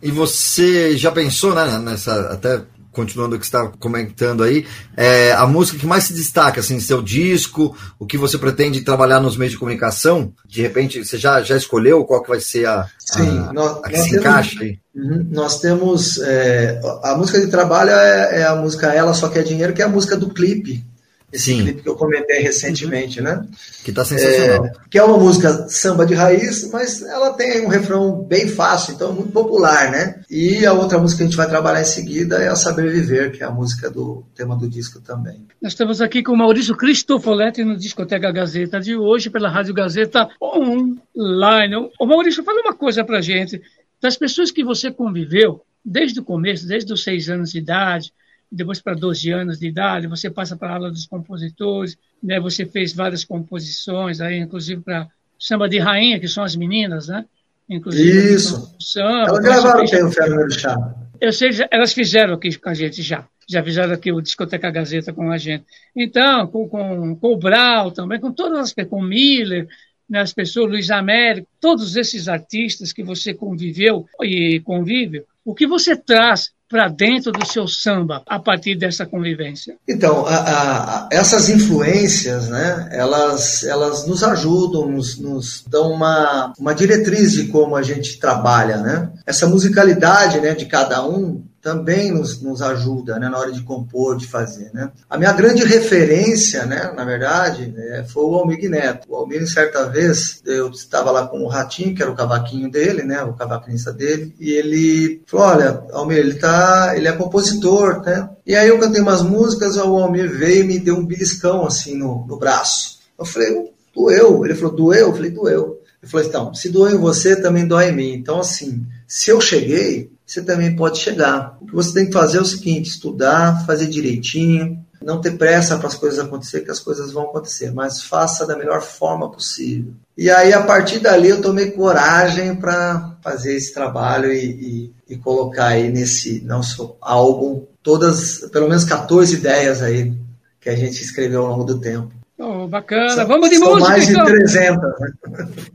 [0.00, 2.62] E, e você já pensou, né, nessa, até
[2.98, 6.80] continuando o que você está comentando aí, é, a música que mais se destaca, assim,
[6.80, 10.32] seu disco, o que você pretende trabalhar nos meios de comunicação?
[10.44, 13.88] De repente, você já, já escolheu qual que vai ser a, Sim, a, nós, a
[13.88, 14.78] que se temos, encaixa aí?
[14.96, 19.44] Uhum, nós temos, é, a música de trabalho é, é, a música Ela Só Quer
[19.44, 20.84] Dinheiro, que é a música do clipe,
[21.30, 21.62] esse Sim.
[21.62, 23.46] clipe que eu comentei recentemente, né?
[23.84, 24.66] Que tá sensacional.
[24.66, 28.94] É, que é uma música samba de raiz, mas ela tem um refrão bem fácil,
[28.94, 30.22] então muito popular, né?
[30.30, 33.32] E a outra música que a gente vai trabalhar em seguida é a Saber Viver,
[33.32, 35.46] que é a música do tema do disco também.
[35.60, 40.30] Nós estamos aqui com o Maurício Cristofoletti no Discoteca Gazeta de hoje, pela Rádio Gazeta
[40.40, 41.90] Online.
[42.00, 43.60] Ô Maurício, fala uma coisa pra gente.
[44.00, 48.12] Das pessoas que você conviveu, desde o começo, desde os seis anos de idade,
[48.50, 52.40] depois para 12 anos de idade, você passa para a aula dos compositores, né?
[52.40, 55.08] você fez várias composições, aí, inclusive para
[55.38, 57.24] samba de rainha, que são as meninas, né?
[57.68, 58.74] Inclusive, Isso.
[58.80, 60.94] Samba, elas gravaram tem o Fernando Chá.
[61.20, 63.26] Eu sei, elas fizeram aqui com a gente já.
[63.46, 65.64] Já fizeram aqui o Discoteca Gazeta com a gente.
[65.94, 69.68] Então, com, com, com o Brau também, com todas as com o Miller,
[70.08, 75.66] né, as pessoas, Luiz Américo, todos esses artistas que você conviveu e convive, o que
[75.66, 79.76] você traz para dentro do seu samba a partir dessa convivência?
[79.88, 86.74] Então, a, a, essas influências, né, elas, elas nos ajudam, nos, nos, dão uma, uma
[86.74, 89.10] diretriz de como a gente trabalha, né?
[89.26, 94.16] Essa musicalidade, né, de cada um também nos, nos ajuda né, na hora de compor,
[94.16, 94.70] de fazer.
[94.72, 94.90] Né?
[95.08, 99.06] A minha grande referência, né, na verdade, é, foi o Almir Neto.
[99.08, 103.02] O Almir, certa vez, eu estava lá com o Ratinho, que era o cavaquinho dele,
[103.02, 108.28] né, o cavaquinista dele, e ele falou, olha, Almir, ele, tá, ele é compositor, né?
[108.46, 111.96] E aí eu cantei umas músicas, o Almir veio e me deu um beliscão, assim,
[111.96, 112.98] no, no braço.
[113.18, 114.44] Eu falei, doeu?
[114.44, 115.08] Ele falou, doeu?
[115.08, 115.80] Eu falei, doeu.
[116.00, 118.12] Ele falou, então, se doeu em você, também dói em mim.
[118.14, 121.56] Então, assim, se eu cheguei, você também pode chegar.
[121.60, 125.78] O que você tem que fazer é o seguinte: estudar, fazer direitinho, não ter pressa
[125.78, 129.92] para as coisas acontecer, que as coisas vão acontecer, mas faça da melhor forma possível.
[130.16, 135.16] E aí, a partir dali, eu tomei coragem para fazer esse trabalho e, e, e,
[135.16, 140.12] colocar aí nesse nosso álbum todas, pelo menos 14 ideias aí
[140.60, 142.12] que a gente escreveu ao longo do tempo.
[142.36, 143.88] Oh, bacana, são, vamos de música.
[143.88, 144.24] mais então.
[144.24, 144.90] de 300.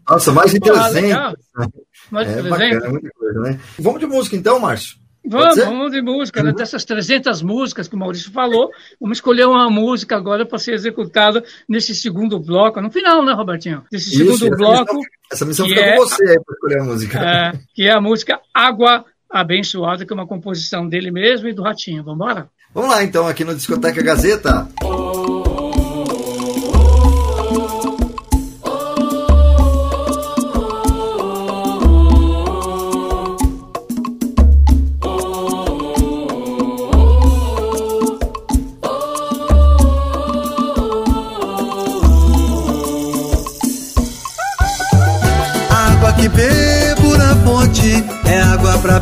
[0.10, 1.12] Nossa, mais de 300.
[1.56, 1.70] Mais
[2.12, 2.50] é 300.
[2.50, 3.60] Bacana, muita coisa, né?
[3.80, 5.04] Vamos de música então, Márcio?
[5.26, 6.52] Vamos, vamos de música, né?
[6.52, 11.44] Dessas 300 músicas que o Maurício falou, vamos escolher uma música agora para ser executada
[11.68, 13.84] nesse segundo bloco, no final, né, Robertinho?
[13.90, 14.96] Nesse Isso, segundo essa bloco.
[14.96, 17.20] Missão, essa missão fica é, com você para escolher a música.
[17.20, 21.64] É, que é a música Água Abençoada, que é uma composição dele mesmo e do
[21.64, 22.04] Ratinho.
[22.04, 22.50] Vamos embora?
[22.74, 24.68] Vamos lá, então, aqui no Discoteca Gazeta.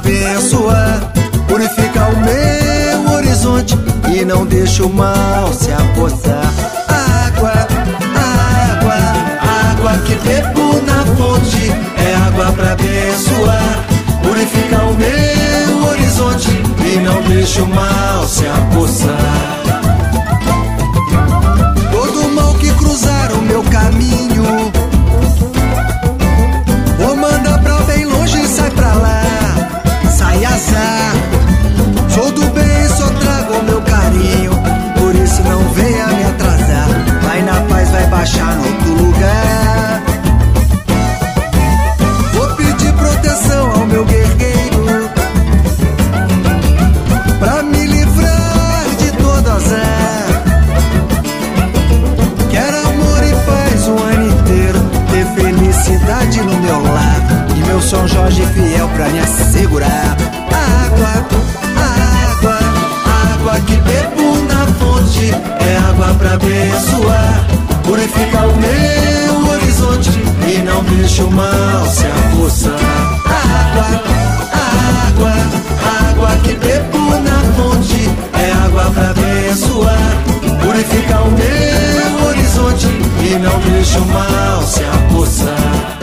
[0.01, 1.11] Abençoar,
[1.47, 3.75] purificar o meu horizonte
[4.13, 6.51] e não deixa o mal se apossar.
[6.87, 7.67] Água,
[8.15, 8.95] água,
[9.69, 13.85] água que bebo na fonte, é água pra abençoar,
[14.23, 19.70] purificar o meu horizonte e não deixa o mal se apossar.
[38.39, 40.01] No outro lugar.
[42.33, 45.09] Vou pedir proteção ao meu guerreiro.
[47.39, 50.43] Pra me livrar de todo azar.
[52.49, 54.79] Quero amor e paz o ano inteiro.
[55.11, 57.21] Ter felicidade no meu lar.
[57.55, 60.17] E meu São Jorge fiel pra me assegurar.
[60.85, 61.25] Água,
[62.31, 62.59] água,
[63.33, 65.31] água que bebo na fonte.
[65.59, 67.60] É água pra abençoar.
[67.91, 70.11] Purificar o meu horizonte.
[70.47, 72.71] E não deixa o mal se apossar.
[73.25, 73.85] Água,
[75.09, 75.33] água,
[76.09, 78.09] água que bebo na fonte.
[78.31, 80.23] É água pra abençoar.
[80.63, 82.87] Purificar o meu horizonte.
[83.29, 85.99] E não deixa o mal se apossar.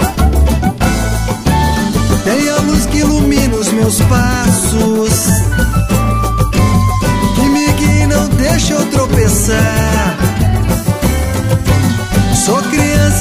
[2.22, 5.28] Tem a luz que ilumina os meus passos
[7.34, 9.88] Que me guia e não deixa eu tropeçar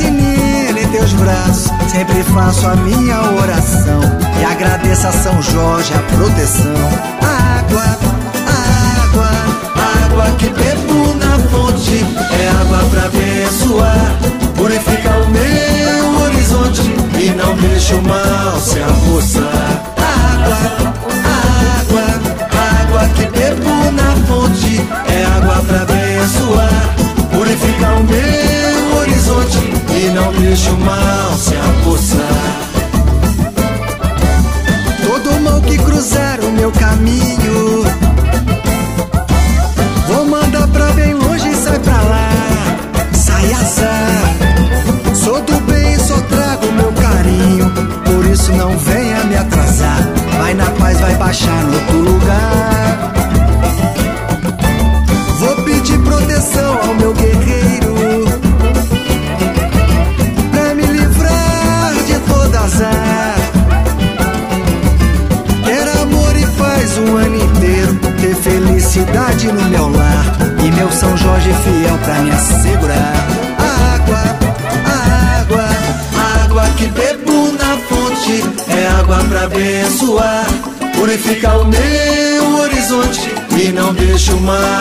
[0.05, 1.71] menina em teus braços.
[1.91, 4.01] Sempre faço a minha oração.
[4.39, 6.73] E agradeço a São Jorge a proteção.
[7.21, 7.97] Água,
[9.03, 9.29] água,
[10.05, 12.05] água que bebo na fonte.
[12.39, 14.17] É água pra abençoar.
[14.57, 16.81] Purificar o meu horizonte
[17.19, 18.96] E não deixa o mal se apossar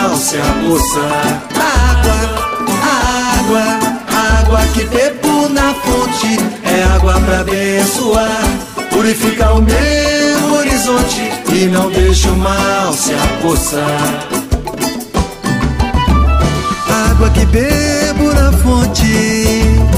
[0.07, 1.43] o mal se apossar
[1.89, 2.19] Água,
[3.39, 3.63] água,
[4.39, 8.43] água que bebo na fonte É água pra abençoar.
[8.89, 14.27] Purificar o meu horizonte E não deixa o mal se apossar
[17.11, 19.96] Água que bebo na fonte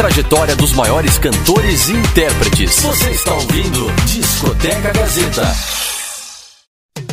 [0.00, 2.80] trajetória dos maiores cantores e intérpretes.
[2.80, 5.54] Você está ouvindo Discoteca Gazeta.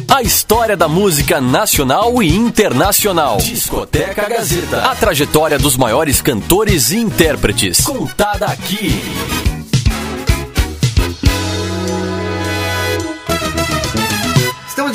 [0.07, 3.39] A história da música nacional e internacional.
[3.39, 4.89] Discoteca Gazeta.
[4.89, 7.81] A trajetória dos maiores cantores e intérpretes.
[7.81, 9.01] Contada aqui.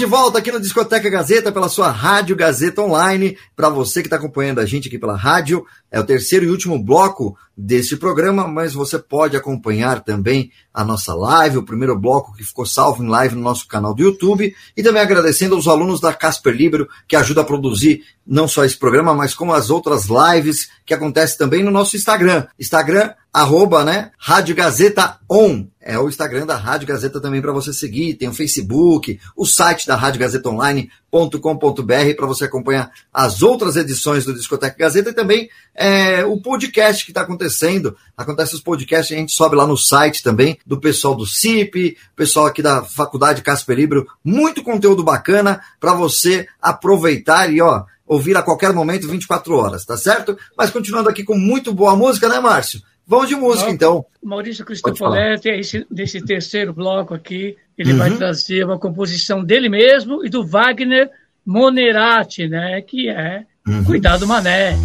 [0.03, 3.39] De volta aqui no Discoteca Gazeta pela sua Rádio Gazeta Online.
[3.55, 6.77] Para você que está acompanhando a gente aqui pela rádio, é o terceiro e último
[6.77, 12.43] bloco deste programa, mas você pode acompanhar também a nossa live, o primeiro bloco que
[12.43, 16.13] ficou salvo em live no nosso canal do YouTube, e também agradecendo aos alunos da
[16.13, 20.69] Casper Libero que ajuda a produzir não só esse programa, mas como as outras lives
[20.85, 22.49] que acontecem também no nosso Instagram.
[22.59, 24.11] Instagram, arroba, né?
[24.19, 25.65] Rádio Gazeta On.
[25.81, 28.15] É o Instagram da Rádio Gazeta também para você seguir.
[28.15, 34.25] Tem o Facebook, o site da Rádio Gazeta Online.com.br para você acompanhar as outras edições
[34.25, 37.97] do Discoteca Gazeta e também é, o podcast que está acontecendo.
[38.17, 42.47] Acontece os podcasts, a gente sobe lá no site também do pessoal do CIP, pessoal
[42.47, 44.07] aqui da Faculdade Casper Libro.
[44.23, 49.97] Muito conteúdo bacana para você aproveitar e ó, ouvir a qualquer momento, 24 horas, tá
[49.97, 50.37] certo?
[50.57, 52.81] Mas continuando aqui com muito boa música, né, Márcio?
[53.07, 54.05] Vamos de música, Não, então.
[54.23, 58.17] Maurício Cristofoletti, esse, desse terceiro bloco aqui, ele vai Uhum.
[58.17, 61.11] trazer uma composição dele mesmo e do Wagner
[61.45, 62.81] Monerati, né?
[62.81, 63.85] Que é Uhum.
[63.85, 64.77] Cuidado Mané.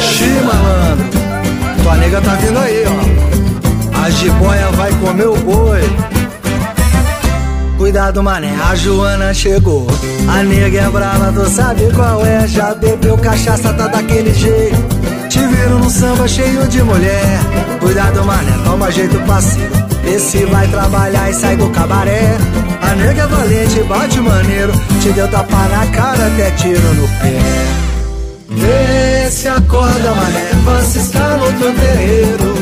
[0.00, 1.06] Xi, malandro,
[1.82, 4.02] tua nega tá vindo aí, ó.
[4.04, 5.80] A jiboia vai comer o boi.
[7.76, 9.86] Cuidado, mané, a Joana chegou.
[10.28, 12.46] A nega é brava, tu sabe qual é.
[12.48, 14.76] Já bebeu cachaça, tá daquele jeito
[15.66, 17.40] parceiro no samba cheio de mulher.
[17.80, 19.72] Cuidado, mané, toma jeito, parceiro.
[20.04, 22.36] Esse vai trabalhar e sai do cabaré.
[22.80, 24.72] A nega é valente, bate maneiro.
[25.02, 27.40] Te deu tapa na cara, até tiro no pé.
[28.48, 32.54] Vê se acorda, mané, você está no teu terreiro.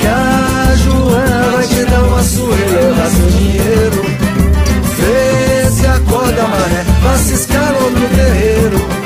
[0.00, 4.02] Que a Joana vai te dar uma surra seu dinheiro.
[4.98, 9.02] Vê se acorda, mané, você está no teu terreiro.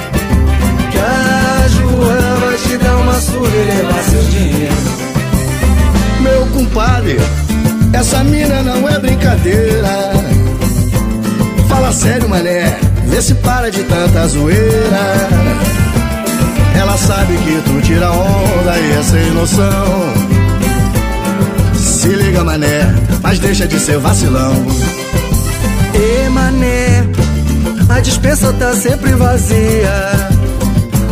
[3.65, 4.75] levar seu dinheiro.
[6.21, 7.17] Meu compadre,
[7.93, 10.13] essa mina não é brincadeira.
[11.69, 15.29] Fala sério, mané, vê se para de tanta zoeira.
[16.75, 20.13] Ela sabe que tu tira onda e é sem noção.
[21.75, 22.83] Se liga, mané,
[23.23, 24.53] mas deixa de ser vacilão.
[25.95, 27.05] E mané,
[27.89, 30.13] a dispensa tá sempre vazia.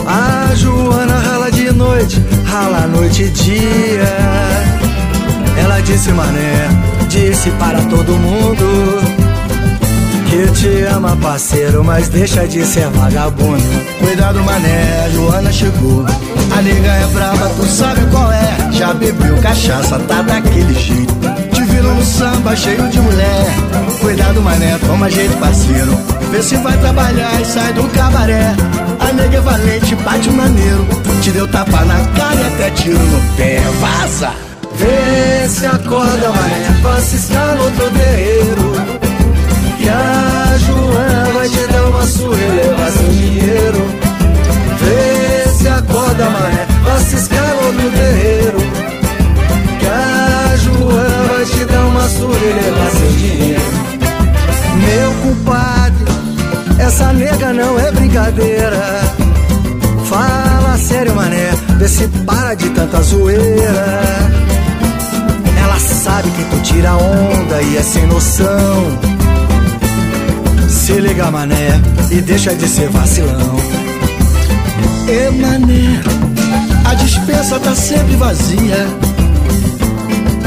[0.07, 2.21] A Joana rala de noite
[2.55, 4.17] rala noite e dia.
[5.59, 6.69] Ela disse, mané,
[7.09, 8.65] disse para todo mundo.
[10.29, 13.63] Que te ama, parceiro, mas deixa de ser vagabundo.
[13.99, 16.05] Cuidado, mané, Joana chegou.
[16.57, 18.57] A nega é brava, tu sabe qual é.
[18.71, 21.15] Já bebeu cachaça, tá daquele jeito.
[21.53, 23.47] Te viram no samba, cheio de mulher.
[24.01, 25.99] Cuidado, mané, toma jeito, parceiro.
[26.31, 28.55] Vê se vai trabalhar e sai do cabaré.
[29.15, 30.87] Nega é valente, bate maneiro.
[31.23, 33.61] Te deu tapa na cara e até tiro no pé.
[33.81, 34.33] Vaza!
[34.77, 38.73] Vê se acorda, mané, estar no outro terreiro.
[39.79, 43.89] Que a Joana vai te dar uma surra e levar seu dinheiro.
[44.81, 46.67] Vê se acorda, mané,
[46.99, 48.59] estar no outro terreiro.
[49.79, 53.63] Que a Joana vai te dar uma surra e levar seu dinheiro.
[54.87, 56.05] Meu compadre,
[56.79, 59.04] essa nega não é brincadeira.
[61.05, 64.01] Sério, mané, vê se para de tanta zoeira.
[65.63, 68.99] Ela sabe que tu tira onda e é sem noção.
[70.67, 71.79] Se liga, mané,
[72.11, 73.57] e deixa de ser vacilão.
[75.07, 76.01] Ê, mané,
[76.87, 78.87] a dispensa tá sempre vazia.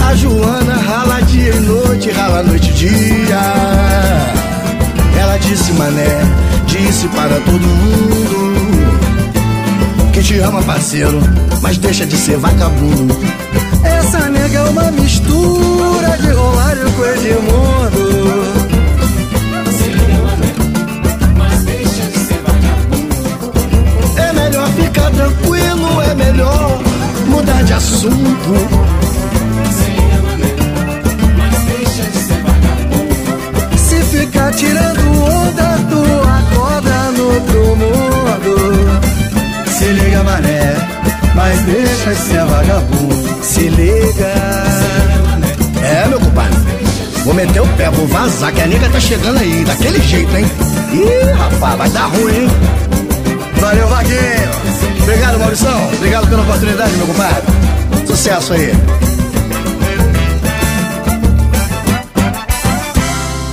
[0.10, 3.42] A Joana rala dia e noite, rala noite e dia.
[5.20, 6.26] Ela disse, mané,
[6.66, 8.57] disse para todo mundo
[10.18, 11.20] que te ama, parceiro,
[11.62, 13.16] mas deixa de ser vagabundo.
[13.84, 18.48] Essa nega é uma mistura de Romário com Edmundo.
[24.18, 26.80] É melhor ficar tranquilo, é melhor
[27.28, 28.98] mudar de assunto.
[34.10, 39.07] Ficar tirando onda, tu acorda no outro mundo.
[39.78, 40.76] Se liga, mané,
[41.36, 43.44] mas deixa de ser vagabundo.
[43.44, 44.34] Se liga.
[45.84, 46.58] É, meu compadre.
[47.24, 50.46] Vou meter o pé, vou vazar, que a nega tá chegando aí, daquele jeito, hein?
[50.94, 52.48] Ih, rapaz, vai dar ruim, hein?
[53.60, 54.52] Valeu, Vaguinho.
[55.04, 55.94] Obrigado, Maurição.
[55.94, 57.44] Obrigado pela oportunidade, meu compadre.
[58.08, 58.72] Sucesso aí.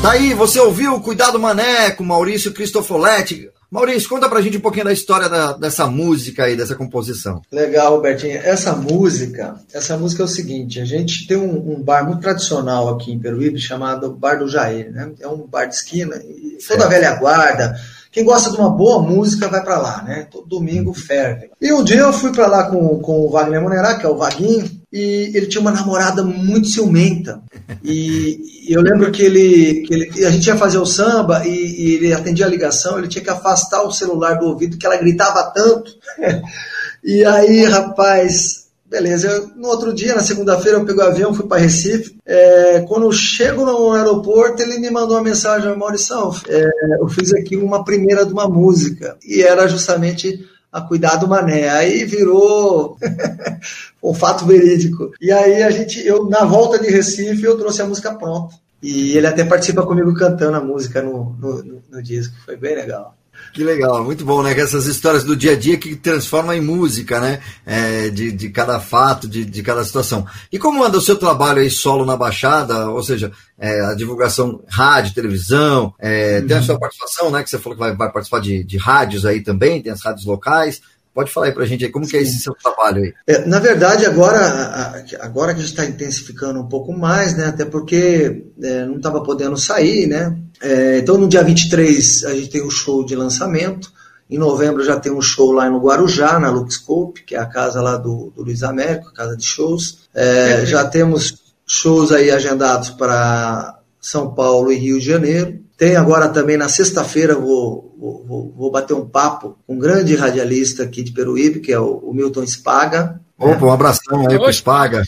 [0.00, 3.50] Tá aí, você ouviu Cuidado Mané com Maurício Cristofoletti.
[3.74, 7.42] Maurício, conta pra gente um pouquinho da história da, dessa música aí, dessa composição.
[7.50, 8.36] Legal, Robertinho.
[8.36, 12.88] Essa música, essa música é o seguinte, a gente tem um, um bar muito tradicional
[12.88, 15.10] aqui em Peruíbe chamado Bar do Jair, né?
[15.18, 17.74] É um bar de esquina e toda velha guarda,
[18.12, 20.28] quem gosta de uma boa música vai para lá, né?
[20.30, 21.50] Todo domingo ferve.
[21.60, 24.16] E um dia eu fui para lá com, com o Wagner Monerá, que é o
[24.16, 27.42] Vaguinho, e ele tinha uma namorada muito ciumenta.
[27.82, 30.24] E, e eu lembro que ele, que ele.
[30.24, 33.30] A gente ia fazer o samba e, e, ele atendia a ligação, ele tinha que
[33.30, 35.90] afastar o celular do ouvido, que ela gritava tanto.
[37.02, 38.62] e aí, rapaz.
[38.86, 42.16] Beleza, eu, no outro dia, na segunda-feira, eu peguei o avião, fui para Recife.
[42.24, 46.68] É, quando eu chego no aeroporto, ele me mandou uma mensagem: Maurição, é,
[47.00, 49.16] eu fiz aqui uma primeira de uma música.
[49.26, 50.38] E era justamente
[50.74, 51.68] a cuidar do mané.
[51.68, 52.98] Aí virou
[54.02, 55.12] um fato verídico.
[55.20, 58.56] E aí a gente, eu na volta de Recife, eu trouxe a música pronta.
[58.82, 62.34] E ele até participa comigo cantando a música no, no, no, no disco.
[62.44, 63.16] Foi bem legal.
[63.54, 64.52] Que legal, muito bom, né?
[64.58, 67.40] Essas histórias do dia a dia que transformam em música, né?
[67.64, 70.26] É, de, de cada fato, de, de cada situação.
[70.50, 72.90] E como anda o seu trabalho aí solo na Baixada?
[72.90, 76.48] Ou seja, é, a divulgação rádio, televisão, é, uhum.
[76.48, 77.44] tem a sua participação, né?
[77.44, 80.26] Que você falou que vai, vai participar de, de rádios aí também, tem as rádios
[80.26, 80.82] locais.
[81.14, 83.14] Pode falar aí pra gente aí, como que é esse seu trabalho aí?
[83.24, 87.46] É, na verdade, agora, agora que a gente está intensificando um pouco mais, né?
[87.46, 90.36] Até porque é, não estava podendo sair, né?
[90.60, 93.92] É, então, no dia 23, a gente tem o um show de lançamento.
[94.28, 97.80] Em novembro já tem um show lá no Guarujá, na Luxscope, que é a casa
[97.80, 100.08] lá do, do Luiz Américo, a casa de shows.
[100.12, 105.63] É, já temos shows aí agendados para São Paulo e Rio de Janeiro.
[105.76, 110.84] Tem agora também na sexta-feira, vou, vou, vou, bater um papo com um grande radialista
[110.84, 113.20] aqui de Peruíbe, que é o, o Milton Spaga.
[113.36, 115.02] Opa, um abração aí pro Spaga.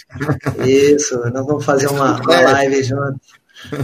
[0.67, 3.21] Isso, nós vamos fazer uma, uma live junto.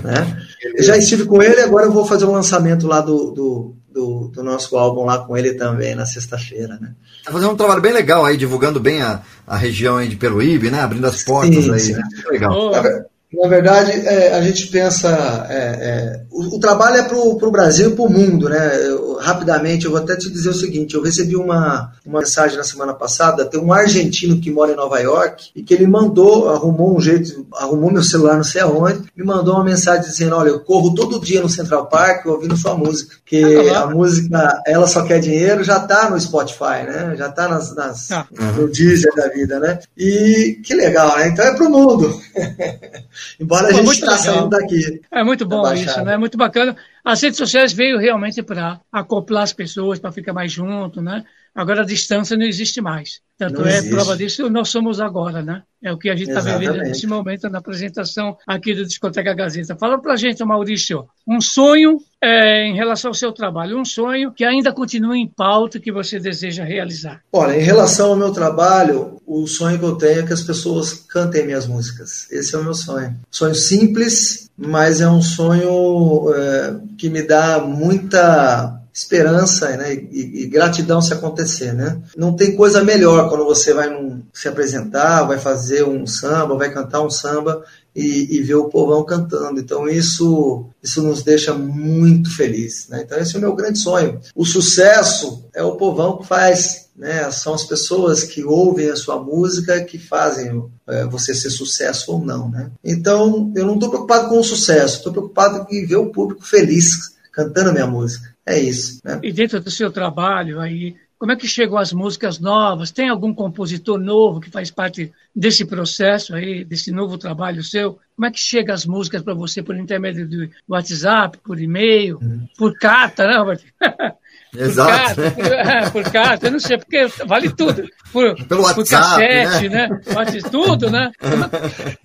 [0.03, 0.43] Né?
[0.77, 4.29] Eu já estive com ele, agora eu vou fazer um lançamento lá do, do, do,
[4.29, 6.95] do, nosso álbum lá com ele também na sexta-feira, né?
[7.25, 10.71] Tá fazendo um trabalho bem legal aí, divulgando bem a, a região aí de Peruíbe,
[10.71, 10.81] né?
[10.81, 11.93] Abrindo as portas sim, aí, sim.
[11.93, 12.03] né?
[12.29, 12.53] Legal.
[12.53, 13.12] Oh.
[13.33, 15.47] Na verdade, é, a gente pensa.
[15.49, 18.77] É, é, o, o, trabalho é para o Brasil e para o mundo, né?
[18.87, 22.65] Eu, rapidamente, eu vou até te dizer o seguinte: eu recebi uma, uma mensagem na
[22.65, 23.47] semana passada.
[23.47, 27.47] Tem um argentino que mora em Nova York e que ele mandou, arrumou um jeito,
[27.55, 31.21] arrumou meu celular não sei aonde, me mandou uma mensagem dizendo: Olha, eu corro todo
[31.21, 33.17] dia no Central Park ouvindo sua música.
[33.25, 37.15] Que ah, tá a música Ela Só Quer Dinheiro já está no Spotify, né?
[37.17, 38.27] Já está nas, nas, ah.
[38.57, 39.79] no Deezer da vida, né?
[39.97, 41.29] E que legal, né?
[41.29, 42.21] Então é para o mundo.
[43.39, 45.01] Embora Pô, a gente está saindo daqui.
[45.11, 46.15] É muito bom isso, né?
[46.15, 46.77] É muito bacana.
[47.05, 51.25] As redes sociais veio realmente para acoplar as pessoas, para ficar mais junto, né?
[51.55, 53.21] Agora a distância não existe mais.
[53.37, 53.91] Tanto não é existe.
[53.91, 55.63] prova disso, nós somos agora, né?
[55.83, 59.77] É o que a gente está vivendo nesse momento na apresentação aqui do Discoteca Gazeta.
[59.77, 64.33] Fala para a gente, Maurício, um sonho é, em relação ao seu trabalho, um sonho
[64.33, 67.21] que ainda continua em pauta que você deseja realizar.
[67.33, 70.93] Olha, em relação ao meu trabalho, o sonho que eu tenho é que as pessoas
[70.93, 72.31] cantem minhas músicas.
[72.31, 73.17] Esse é o meu sonho.
[73.31, 80.47] Sonho simples, mas é um sonho é, que me dá muita esperança né, e, e,
[80.47, 81.73] gratidão se acontecer.
[81.73, 82.01] Né?
[82.17, 86.71] Não tem coisa melhor quando você vai num, se apresentar, vai fazer um samba, vai
[86.71, 87.65] cantar um samba
[87.97, 89.59] e, e ver o povão cantando.
[89.59, 92.89] Então isso, isso nos deixa muito felizes.
[92.89, 93.03] Né?
[93.05, 94.21] Então esse é o meu grande sonho.
[94.35, 96.89] O sucesso é o povão que faz.
[96.95, 97.31] Né?
[97.31, 102.23] São as pessoas que ouvem a sua música que fazem é, você ser sucesso ou
[102.23, 102.51] não.
[102.51, 102.71] Né?
[102.85, 107.13] Então eu não estou preocupado com o sucesso, estou preocupado em ver o público feliz
[107.33, 108.32] cantando a minha música.
[108.47, 109.01] É isso.
[109.05, 109.21] Né?
[109.23, 112.91] E dentro do seu trabalho aí, como é que chegam as músicas novas?
[112.91, 118.01] Tem algum compositor novo que faz parte desse processo aí, desse novo trabalho seu?
[118.17, 122.49] Como é que chegam as músicas para você por intermédio do WhatsApp, por e-mail, uhum.
[122.59, 123.63] por carta, né, Robert?
[124.57, 125.15] Exato.
[125.15, 127.85] Por carta, por, é, por carta, eu não sei, porque vale tudo.
[128.13, 129.89] Por, Pelo WhatsApp, por cassete, né?
[129.89, 130.01] né?
[130.13, 131.11] Pode tudo, né?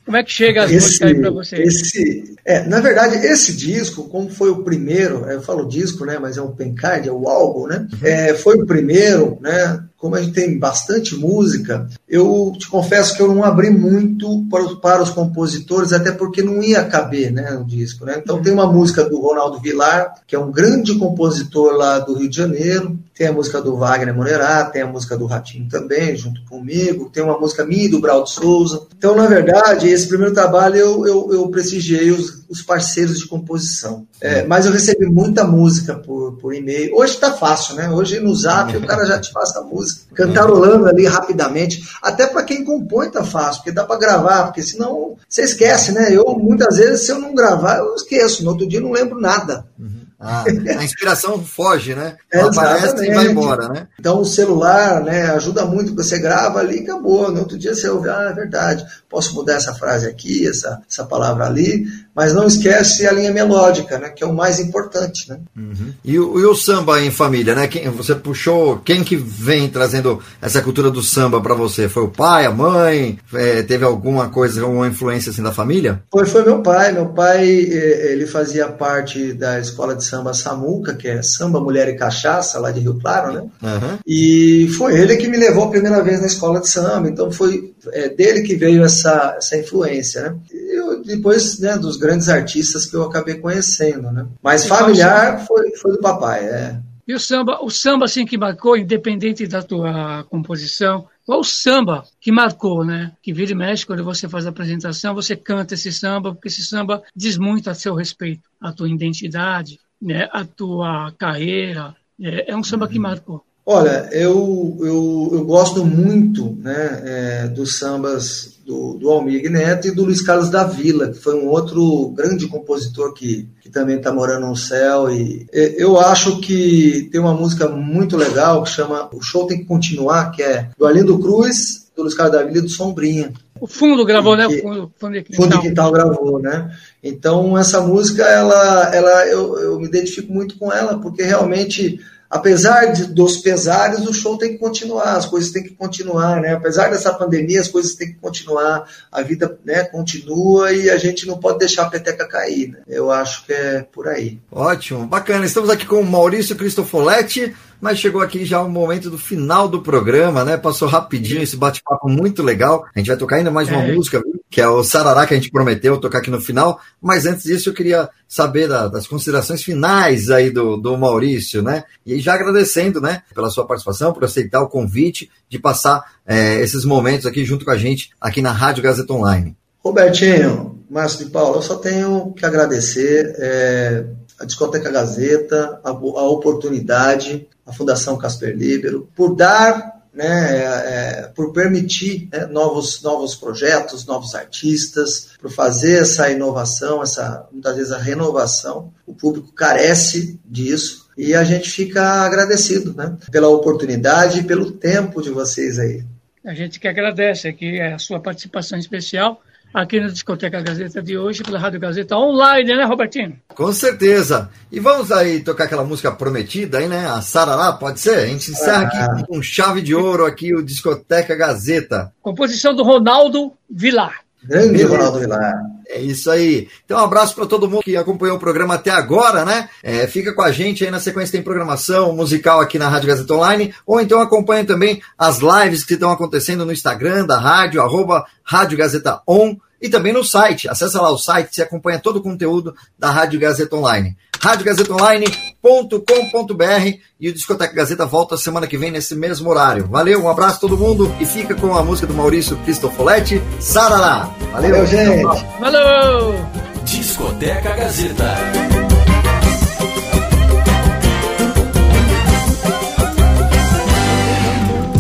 [0.06, 1.56] Como, é que chega as esse, músicas aí para você?
[1.58, 6.18] Esse, é, na verdade, esse disco, como foi o primeiro, eu falo disco, né?
[6.20, 7.86] Mas é um pencard, é o álbum, né?
[7.92, 8.08] Uhum.
[8.08, 9.84] É, foi o primeiro, né?
[9.98, 14.76] Como a gente tem bastante música, eu te confesso que eu não abri muito para,
[14.76, 18.06] para os compositores, até porque não ia caber né, no disco.
[18.06, 18.22] Né?
[18.22, 22.30] Então tem uma música do Ronaldo Vilar, que é um grande compositor lá do Rio
[22.30, 26.44] de Janeiro, tem a música do Wagner Moreira, tem a música do Ratinho também, junto
[26.46, 28.86] comigo, tem uma música minha do Braudo Souza.
[28.96, 34.06] Então, na verdade, esse primeiro trabalho eu, eu, eu prestigiei os, os parceiros de composição.
[34.22, 36.96] É, mas eu recebi muita música por, por e-mail.
[36.96, 37.90] Hoje está fácil, né?
[37.90, 41.82] Hoje no zap o cara já te passa a música, cantarolando ali rapidamente.
[42.02, 46.16] Até para quem compõe tá fácil, porque dá para gravar, porque senão você esquece, né?
[46.16, 48.44] Eu, muitas vezes, se eu não gravar, eu esqueço.
[48.44, 49.66] No outro dia eu não lembro nada.
[49.80, 50.07] Uhum.
[50.20, 52.18] Ah, a inspiração foge, né?
[52.32, 53.88] Ela aparece e vai embora, né?
[54.00, 57.32] Então o celular, né, ajuda muito, você grava ali e acabou.
[57.32, 61.06] No outro dia você ouve, ah, é verdade, posso mudar essa frase aqui, essa, essa
[61.06, 61.86] palavra ali,
[62.18, 65.38] mas não esquece a linha melódica, né, que é o mais importante, né?
[65.56, 65.94] Uhum.
[66.04, 67.68] E, o, e, o, samba em família, né?
[67.68, 71.88] Quem, você puxou, quem que vem trazendo essa cultura do samba para você?
[71.88, 73.20] Foi o pai, a mãe?
[73.36, 76.02] É, teve alguma coisa, alguma influência assim da família?
[76.12, 76.92] Foi, foi meu pai.
[76.92, 81.88] Meu pai, eh, ele fazia parte da escola de samba Samuca, que é Samba, Mulher
[81.88, 83.42] e Cachaça, lá de Rio Claro, né?
[83.62, 83.98] Uhum.
[84.08, 87.76] E foi ele que me levou a primeira vez na escola de samba, então foi
[87.92, 90.36] é, dele que veio essa, essa influência, né?
[90.52, 94.28] Eu, depois, né, dos grandes artistas que eu acabei conhecendo, né?
[94.44, 96.80] Mas familiar foi, foi do papai, é.
[97.08, 102.04] E o samba, o samba assim que marcou, independente da tua composição, qual o samba
[102.20, 103.14] que marcou, né?
[103.24, 106.66] Que vira e mexe quando você faz a apresentação, você canta esse samba, porque esse
[106.66, 111.96] samba diz muito a seu respeito, a tua identidade, né, a tua carreira?
[112.22, 113.47] É, é um samba que marcou.
[113.70, 119.92] Olha, eu, eu, eu gosto muito né, é, dos sambas do, do Almir Neto e
[119.92, 124.10] do Luiz Carlos da Vila, que foi um outro grande compositor que, que também está
[124.10, 125.12] morando no céu.
[125.12, 129.66] E eu acho que tem uma música muito legal que chama O Show Tem que
[129.66, 133.34] Continuar, que é do Arlindo Cruz, do Luiz Carlos da Vila e do Sombrinha.
[133.60, 134.48] O Fundo gravou, né?
[134.48, 135.44] O Fundo, fundo de Quintal.
[135.44, 136.72] Fundo de Quintal gravou, né?
[137.04, 142.00] Então, essa música, ela, ela, eu, eu me identifico muito com ela, porque realmente
[142.30, 146.54] apesar de, dos pesares, o show tem que continuar, as coisas têm que continuar, né?
[146.54, 151.26] Apesar dessa pandemia, as coisas têm que continuar, a vida né, continua e a gente
[151.26, 152.80] não pode deixar a peteca cair, né?
[152.88, 154.40] Eu acho que é por aí.
[154.52, 155.46] Ótimo, bacana.
[155.46, 159.82] Estamos aqui com o Maurício Cristofoletti, mas chegou aqui já o momento do final do
[159.82, 160.58] programa, né?
[160.58, 162.86] Passou rapidinho esse bate-papo muito legal.
[162.96, 163.94] A gente vai tocar ainda mais uma é.
[163.94, 164.37] música, viu?
[164.50, 166.80] Que é o Sarará que a gente prometeu tocar aqui no final.
[167.02, 171.84] Mas antes disso, eu queria saber da, das considerações finais aí do, do Maurício, né?
[172.06, 176.86] E já agradecendo, né, pela sua participação, por aceitar o convite de passar é, esses
[176.86, 179.56] momentos aqui junto com a gente, aqui na Rádio Gazeta Online.
[179.84, 184.06] Robertinho, Márcio de Paula, eu só tenho que agradecer é,
[184.40, 191.54] a Discoteca Gazeta, a, a oportunidade, a Fundação Casper Libero, por dar né, é, por
[191.54, 198.00] permitir né, novos, novos projetos, novos artistas, por fazer essa inovação, essa muitas vezes a
[198.00, 198.92] renovação.
[199.06, 205.22] O público carece disso e a gente fica agradecido né, pela oportunidade e pelo tempo
[205.22, 206.04] de vocês aí.
[206.44, 209.40] A gente que agradece aqui a sua participação especial
[209.74, 213.40] aqui na Discoteca Gazeta de hoje, pela Rádio Gazeta Online, né, Robertinho?
[213.50, 214.50] Com certeza.
[214.72, 217.08] E vamos aí tocar aquela música prometida aí, né?
[217.08, 218.20] A Sarará, pode ser?
[218.20, 219.06] A gente encerra ah.
[219.06, 222.14] aqui com chave de ouro aqui o Discoteca Gazeta.
[222.22, 224.27] Composição do Ronaldo Vilar.
[224.48, 225.54] Grande Ronaldo Vilar.
[225.90, 226.68] É isso aí.
[226.84, 229.70] Então, um abraço para todo mundo que acompanhou o programa até agora, né?
[229.82, 233.34] É, fica com a gente aí na sequência tem programação musical aqui na Rádio Gazeta
[233.34, 238.26] Online, ou então acompanhe também as lives que estão acontecendo no Instagram da rádio, arroba
[238.44, 240.70] Rádio Gazeta On, e também no site.
[240.70, 244.16] Acesse lá o site, você acompanha todo o conteúdo da Rádio Gazeta Online.
[244.40, 249.88] radiogazetaonline.com.br e o Discoteca Gazeta volta semana que vem nesse mesmo horário.
[249.88, 254.30] Valeu, um abraço a todo mundo e fica com a música do Maurício Cristofoletti, Sarará.
[254.52, 255.46] Valeu, Valeu gente.
[255.60, 256.36] Valeu!
[256.84, 258.36] Discoteca Gazeta.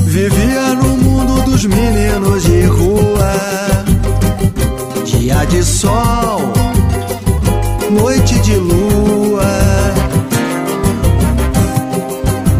[0.06, 3.77] Vivia no mundo dos meninos de rua
[5.28, 6.40] dia de sol,
[7.92, 9.44] noite de lua,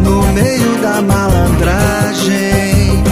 [0.04, 3.02] no meio da malandragem,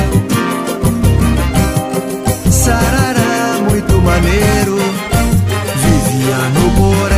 [2.51, 4.77] sarará muito maneiro,
[5.85, 7.17] vivia no borel,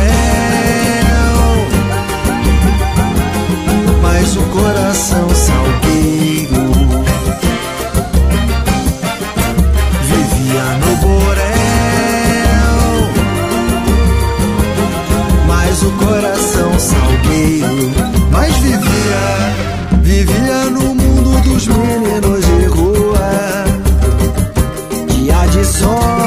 [4.01, 5.28] mas o coração
[15.99, 17.91] coração salgueiro.
[18.31, 23.65] Mas vivia, vivia no mundo dos meninos de rua.
[25.07, 26.18] Dia de sol,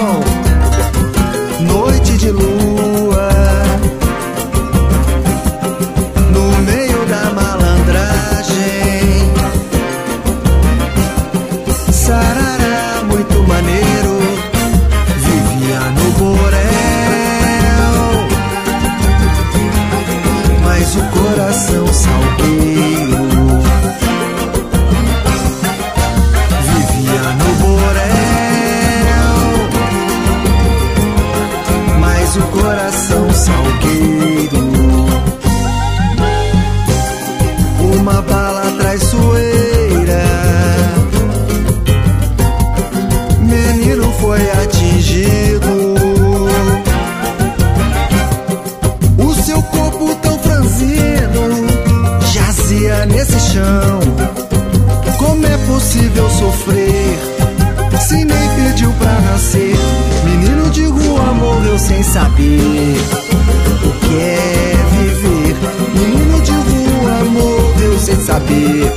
[68.43, 68.93] saber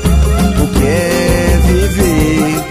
[0.62, 2.66] o que é viver.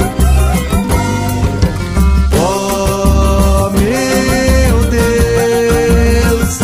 [2.37, 6.59] Oh meu Deus,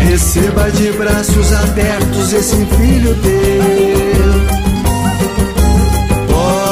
[0.00, 4.56] receba de braços abertos esse filho teu.
[6.30, 6.66] Oh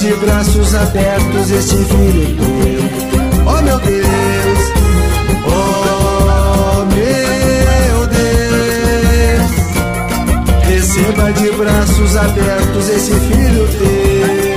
[0.00, 2.51] de braços abertos este filho
[12.12, 14.52] braços abertos esse filho teu.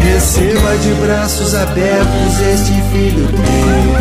[0.00, 3.97] receba de braços abertos este filho teu.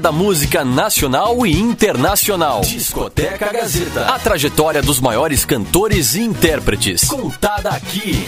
[0.00, 2.62] da música nacional e internacional.
[2.62, 4.06] Discoteca Gazeta.
[4.06, 7.04] A trajetória dos maiores cantores e intérpretes.
[7.04, 8.24] Contada aqui.